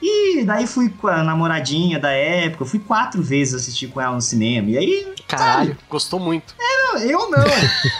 [0.00, 4.14] E daí fui com a namoradinha da época, eu fui quatro vezes assistir com ela
[4.14, 4.68] no cinema.
[4.70, 6.54] E aí Caralho, gostou muito.
[6.58, 7.44] não, eu não.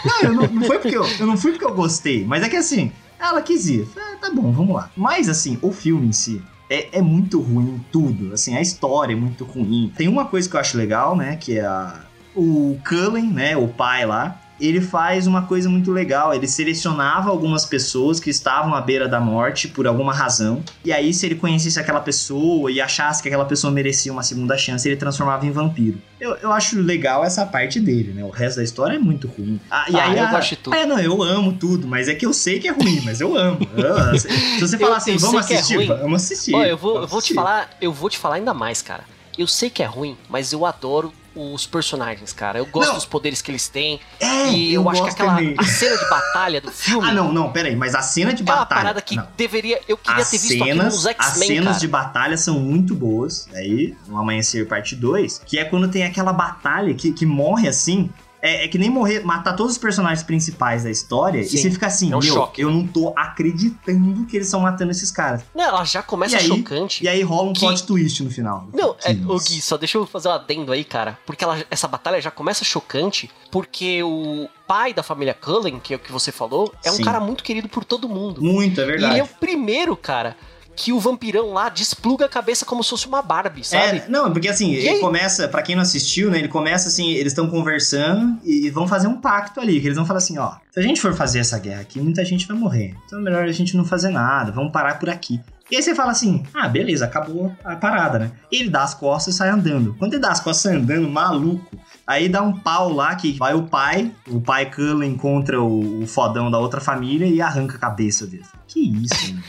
[0.05, 2.49] Não, eu não, não foi porque eu, eu não fui porque eu gostei, mas é
[2.49, 3.87] que assim, ela quis ir.
[3.97, 4.89] Ah, tá bom, vamos lá.
[4.95, 8.33] Mas assim, o filme em si é, é muito ruim em tudo.
[8.33, 9.91] Assim, a história é muito ruim.
[9.95, 11.35] Tem uma coisa que eu acho legal, né?
[11.35, 12.01] Que é a,
[12.35, 13.57] o Cullen, né?
[13.57, 14.41] O pai lá.
[14.59, 16.33] Ele faz uma coisa muito legal.
[16.33, 20.63] Ele selecionava algumas pessoas que estavam à beira da morte por alguma razão.
[20.83, 24.57] E aí, se ele conhecesse aquela pessoa e achasse que aquela pessoa merecia uma segunda
[24.57, 25.97] chance, ele transformava em vampiro.
[26.19, 28.23] Eu, eu acho legal essa parte dele, né?
[28.23, 29.59] O resto da história é muito ruim.
[29.69, 30.75] Ah, e Ah, aí, eu a- gosto de tudo.
[30.75, 33.37] É, não, eu amo tudo, mas é que eu sei que é ruim, mas eu
[33.37, 33.59] amo.
[33.75, 35.87] Eu- se você falar Eu- assim, eu vamos é assistir, ruim.
[35.87, 36.53] vamos assistir.
[36.53, 37.33] Eu vou, eu vou te assistir.
[37.35, 39.03] falar, eu vou te falar ainda mais, cara.
[39.37, 42.59] Eu sei que é ruim, mas eu adoro os personagens, cara.
[42.59, 42.95] Eu gosto Não.
[42.95, 43.99] dos poderes que eles têm.
[44.19, 45.55] É, e eu, acho que aquela também.
[45.57, 48.45] a cena de batalha do filme Ah, não, não, peraí, mas a cena de é
[48.45, 48.81] uma batalha.
[48.81, 49.27] parada que não.
[49.35, 49.81] deveria.
[49.87, 51.79] Eu queria As ter visto cenas, nos as X-Men, cenas cara.
[51.79, 53.47] de batalha são muito boas.
[53.53, 58.09] Aí, no Amanhecer Parte 2, que é quando tem aquela batalha que, que morre assim.
[58.45, 61.71] É, é que nem morrer, matar todos os personagens principais da história Sim, e você
[61.71, 62.61] fica assim, é um meu, choque.
[62.61, 65.43] eu não tô acreditando que eles estão matando esses caras.
[65.53, 67.03] Não, ela já começa E aí- chocante.
[67.03, 68.67] E aí rola um Que- plot twist no final.
[68.73, 71.17] Não, Que é, ô Gui, só deixa eu fazer um adendo aí, cara.
[71.25, 75.97] Porque ela- essa batalha já começa chocante, porque o pai da família Cullen, que é
[75.97, 77.03] o que você falou, é um Sim.
[77.03, 78.41] cara muito querido por todo mundo.
[78.43, 79.13] Muito, é E verdade.
[79.13, 80.35] ele é o primeiro, cara,
[80.75, 83.99] que o vampirão lá despluga a cabeça como se fosse uma Barbie, sabe?
[83.99, 84.99] É, não, porque assim, E ele aí?
[84.99, 89.07] começa, pra quem não assistiu, né, ele começa assim, eles estão conversando e vão fazer
[89.07, 91.57] um pacto ali, que eles vão falar assim, ó, se a gente for fazer essa
[91.57, 94.71] guerra aqui, muita gente vai morrer, então é melhor a gente não fazer nada, vamos
[94.71, 95.39] parar por aqui.
[95.71, 98.31] E aí você fala assim, ah, beleza, acabou a parada, né?
[98.51, 99.95] Ele dá as costas e sai andando.
[99.97, 103.55] Quando ele dá as costas sai andando, maluco, aí dá um pau lá que vai
[103.55, 107.79] o pai, o pai Cullen encontra o, o fodão da outra família e arranca a
[107.79, 108.45] cabeça dele.
[108.67, 109.43] Que isso, mano?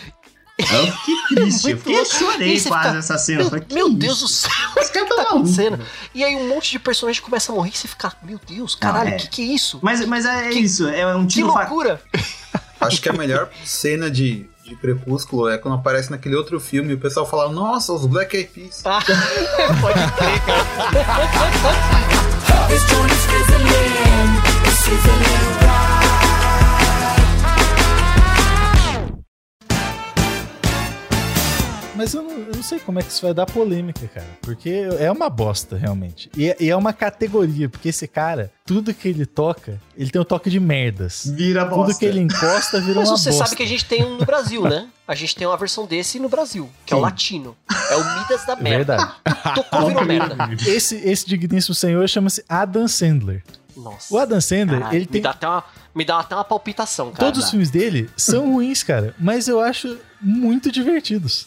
[0.59, 3.41] Eu fiquei triste, eu, fiquei, chorei E quase fica, nessa cena.
[3.41, 3.91] eu Meu, falei, que meu?
[3.93, 5.79] Deus do céu, Esse cara o que tá acontecendo?
[6.15, 9.11] E aí um monte de personagem começa a morrer e você fica, meu Deus, caralho,
[9.11, 9.17] o é.
[9.19, 9.79] que, que é isso?
[9.83, 12.01] Mas, mas é Que- isso, é um Que tiro fa- loucura!
[12.81, 16.99] Acho que a melhor cena de, de Crepúsculo é quando aparece naquele outro filme o
[16.99, 18.83] pessoal fala, nossa, os Black Eyed Peas.
[18.85, 19.01] Ah,
[19.81, 21.67] pode crer, cara.
[31.97, 34.27] Mas eu não, eu não sei como é que isso vai dar polêmica, cara.
[34.43, 36.31] Porque é uma bosta, realmente.
[36.37, 40.21] E é, e é uma categoria, porque esse cara, tudo que ele toca, ele tem
[40.21, 41.23] um toque de merdas.
[41.35, 41.87] Vira bosta.
[41.87, 43.45] Tudo que ele encosta vira Mas uma você bosta.
[43.47, 44.89] sabe que a gente tem um no Brasil, né?
[45.09, 47.03] A gente tem uma versão desse no Brasil, que é o Sim.
[47.05, 47.57] latino.
[47.91, 48.97] É o Midas da É merda.
[48.97, 49.55] verdade.
[49.55, 50.37] Tocou, virou merda.
[50.67, 53.43] Esse, esse digníssimo senhor chama-se Adam Sandler.
[53.77, 54.15] Nossa.
[54.15, 55.21] O Adam Sandler, Caralho, ele tem...
[55.21, 55.65] me, dá até uma,
[55.95, 57.19] me dá até uma palpitação, cara.
[57.25, 59.15] Todos os filmes dele são ruins, cara.
[59.19, 61.47] Mas eu acho muito divertidos.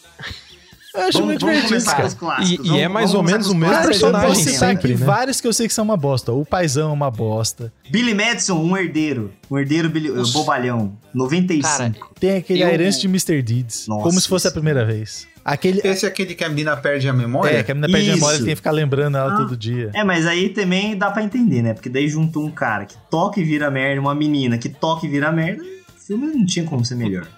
[0.93, 2.43] Eu acho Vamos, muito vamos divertidos, começar cara.
[2.43, 4.01] E- e Vamos- é mais ou menos o mesmo Cara, clássicos.
[4.01, 5.05] eu vou personagem citar sempre, aqui né?
[5.05, 6.32] vários que eu sei que são uma bosta.
[6.34, 7.71] O Paizão é uma bosta.
[7.91, 9.32] Billy Madison, um herdeiro.
[9.51, 10.97] Um herdeiro Billy, Os- bobalhão.
[11.13, 11.61] 95.
[11.77, 13.39] Cara, Tem aquele Eu- A Herança de Mr.
[13.43, 13.86] Deeds.
[13.88, 14.53] Nossa, como se fosse a isso.
[14.55, 15.27] primeira vez.
[15.52, 15.82] Aquele...
[15.84, 17.58] Esse é aquele que a menina perde a memória?
[17.58, 18.41] É, que a menina perde a memória, Isso.
[18.41, 19.38] ele tem que ficar lembrando ela Ah.
[19.38, 19.89] todo dia.
[19.95, 21.74] É, mas aí também dá pra entender, né?
[21.74, 25.10] Porque daí juntou um cara que toca e vira merda, uma menina que toca e
[25.10, 25.64] vira merda.
[25.64, 27.28] O filme não tinha como ser melhor.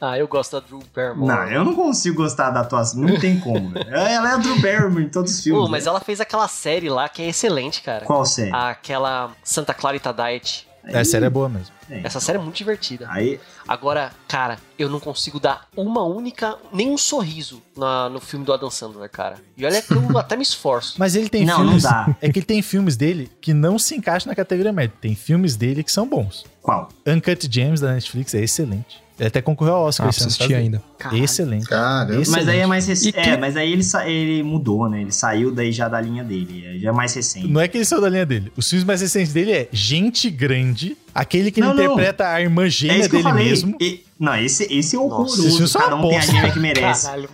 [0.00, 1.26] Ah, eu gosto da Drew Barrymore.
[1.26, 3.00] Não, eu não consigo gostar da atuação.
[3.02, 3.84] Não tem como, velho.
[3.90, 5.60] Ela é a Drew Barrymore em todos os filmes.
[5.60, 5.90] Pô, mas né?
[5.90, 8.04] ela fez aquela série lá que é excelente, cara.
[8.04, 8.52] Qual série?
[8.54, 10.67] Aquela Santa Clarita Diet.
[10.88, 11.74] É, a série é boa mesmo.
[11.90, 12.00] É.
[12.04, 13.06] Essa série é muito divertida.
[13.10, 18.44] Aí, Agora, cara, eu não consigo dar uma única, nem um sorriso na- no filme
[18.44, 19.36] do Adam Sandler, cara.
[19.56, 20.94] E olha que eu até me esforço.
[20.98, 21.82] Mas ele tem Não, não filmes.
[21.82, 22.16] dá.
[22.22, 24.94] É que ele tem filmes dele que não se encaixam na categoria média.
[25.00, 26.46] Tem filmes dele que são bons.
[26.62, 26.88] qual?
[27.06, 29.02] Uncut Gems da Netflix é excelente.
[29.18, 30.80] Ele até concorreu ao Oscar Ah, esse assisti ainda.
[30.96, 31.24] Caralho.
[31.24, 31.66] Excelente.
[31.66, 32.20] Caramba.
[32.22, 33.18] Esse- Mas aí é mais recente.
[33.18, 35.00] É, mas aí ele, sa- ele mudou, né?
[35.00, 36.64] Ele saiu daí já da linha dele.
[36.66, 37.48] é, Já é mais recente.
[37.48, 38.52] Não é que ele saiu da linha dele.
[38.56, 41.92] Os filmes mais recentes dele é Gente Grande, aquele que Não, ele não.
[41.94, 43.48] interpreta a irmã É gêmea isso que eu dele falei.
[43.48, 43.76] mesmo.
[43.80, 45.46] E- não, esse, esse é Nossa, horroroso.
[45.46, 46.32] esse filme é Cada um tem a bosta.
[46.32, 47.06] gêmea que merece.
[47.06, 47.28] Caralho.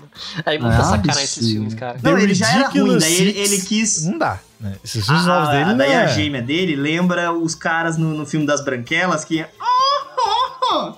[0.47, 1.99] Aí Ah, muita sacanagem esses filmes, cara.
[2.03, 4.05] Não, The ele já era ruim, daí ele, ele quis.
[4.05, 4.39] Não dá.
[4.61, 4.74] Né?
[4.85, 6.09] Esses filmes novos Ah, dele daí não a é...
[6.09, 9.45] gêmea dele lembra os caras no, no filme das branquelas que.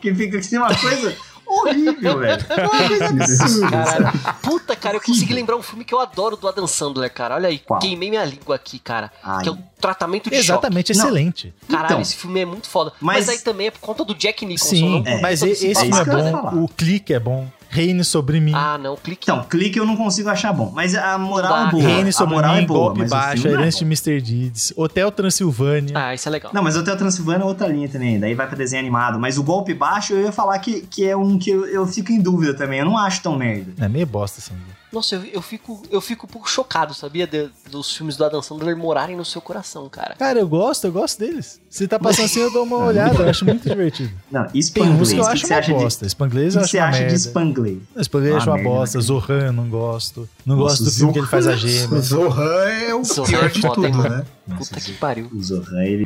[0.00, 1.16] Que fica assim uma coisa
[1.46, 2.44] horrível, velho.
[2.58, 3.70] Uma coisa absurda.
[3.70, 4.12] Caralho.
[4.42, 7.36] Puta, cara, eu consegui lembrar um filme que eu adoro do Adam Sandler, cara.
[7.36, 7.78] Olha aí, Qual?
[7.80, 9.12] queimei minha língua aqui, cara.
[9.22, 9.42] Ai.
[9.44, 11.04] Que é o tratamento de Exatamente, Não.
[11.04, 11.54] excelente.
[11.60, 11.72] choque.
[11.72, 12.00] Caralho, Então.
[12.00, 12.92] esse filme é muito foda.
[13.00, 14.74] Mas, Mas- aí também é por conta do Jack Nicholson.
[14.74, 15.20] Sim, não é.
[15.20, 16.64] mas e- desse esse filme é ia bom.
[16.64, 17.46] O clique é bom.
[17.68, 18.52] Reine sobre mim.
[18.54, 19.24] Ah, não, clique.
[19.24, 20.70] Então, clique eu não consigo achar bom.
[20.74, 21.82] Mas a moral é boa.
[21.82, 23.90] Reine a sobre moral mim, é boa, golpe baixo, é Herança de bom.
[23.90, 24.20] Mr.
[24.20, 25.92] Deeds, Hotel Transilvânia.
[25.96, 26.52] Ah, isso é legal.
[26.54, 29.18] Não, mas Hotel Transilvânia é outra linha também, daí vai pra desenho animado.
[29.18, 32.12] Mas o golpe baixo eu ia falar que, que é um que eu, eu fico
[32.12, 33.72] em dúvida também, eu não acho tão merda.
[33.84, 34.54] É meio bosta, assim.
[34.96, 37.26] Nossa, eu, eu fico, eu fico um pouco chocado, sabia?
[37.26, 40.14] de- dos filmes do Adam Sandler morarem no seu coração, cara.
[40.18, 41.60] Cara, eu gosto, eu gosto deles.
[41.68, 44.10] Se tá passando assim, eu dou uma olhada, eu acho muito divertido.
[44.30, 45.78] Não, Tem uns que eu acho que você uma acha de...
[45.78, 46.06] bosta.
[46.06, 47.14] O eu que acho você uma acha merda.
[47.14, 47.78] de Spanglês?
[48.02, 49.00] Spanglês eu acho Ah, uma merda, bosta.
[49.02, 50.28] Zohan, não gosto.
[50.46, 52.00] Não Nossa, gosto do filme que ele faz a gêmea.
[52.00, 54.24] Zohan é o Zohan pior é de foda, tudo, hein, né?
[54.56, 55.28] Puta que pariu.
[55.30, 56.04] O Zohan, ele...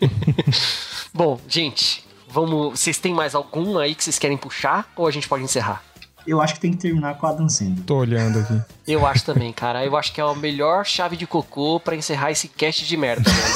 [1.12, 2.78] Bom, gente, vamos.
[2.78, 4.92] Vocês têm mais algum aí que vocês querem puxar?
[4.96, 5.82] Ou a gente pode encerrar?
[6.28, 7.84] Eu acho que tem que terminar com a Adam Sandler.
[7.86, 8.60] Tô olhando aqui.
[8.86, 9.82] Eu acho também, cara.
[9.82, 13.30] Eu acho que é a melhor chave de cocô pra encerrar esse cast de merda,
[13.30, 13.54] velho.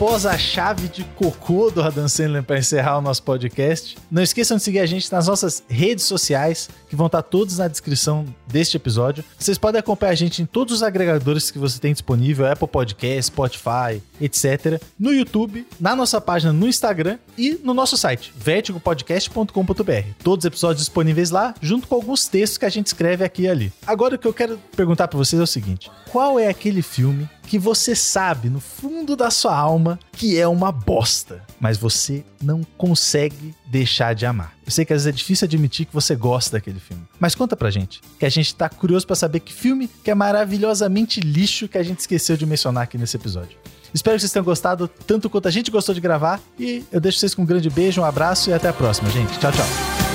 [0.00, 4.56] Após a chave de cocô do Adam Sandler para encerrar o nosso podcast, não esqueçam
[4.56, 8.78] de seguir a gente nas nossas redes sociais, que vão estar todos na descrição deste
[8.78, 9.22] episódio.
[9.38, 13.24] Vocês podem acompanhar a gente em todos os agregadores que você tem disponível, Apple Podcast,
[13.24, 14.82] Spotify, etc.
[14.98, 20.14] No YouTube, na nossa página no Instagram e no nosso site, vertigopodcast.com.br.
[20.24, 23.48] Todos os episódios disponíveis lá, junto com alguns textos que a gente escreve aqui e
[23.50, 23.70] ali.
[23.86, 27.28] Agora o que eu quero perguntar para vocês é o seguinte: qual é aquele filme
[27.50, 32.62] que você sabe no fundo da sua alma que é uma bosta, mas você não
[32.78, 34.54] consegue deixar de amar?
[34.64, 37.56] Eu sei que às vezes é difícil admitir que você gosta daquele filme, mas conta
[37.56, 41.66] pra gente, que a gente tá curioso pra saber que filme que é maravilhosamente lixo
[41.66, 43.58] que a gente esqueceu de mencionar aqui nesse episódio.
[43.92, 47.18] Espero que vocês tenham gostado tanto quanto a gente gostou de gravar e eu deixo
[47.18, 49.36] vocês com um grande beijo, um abraço e até a próxima, gente.
[49.40, 50.09] Tchau, tchau.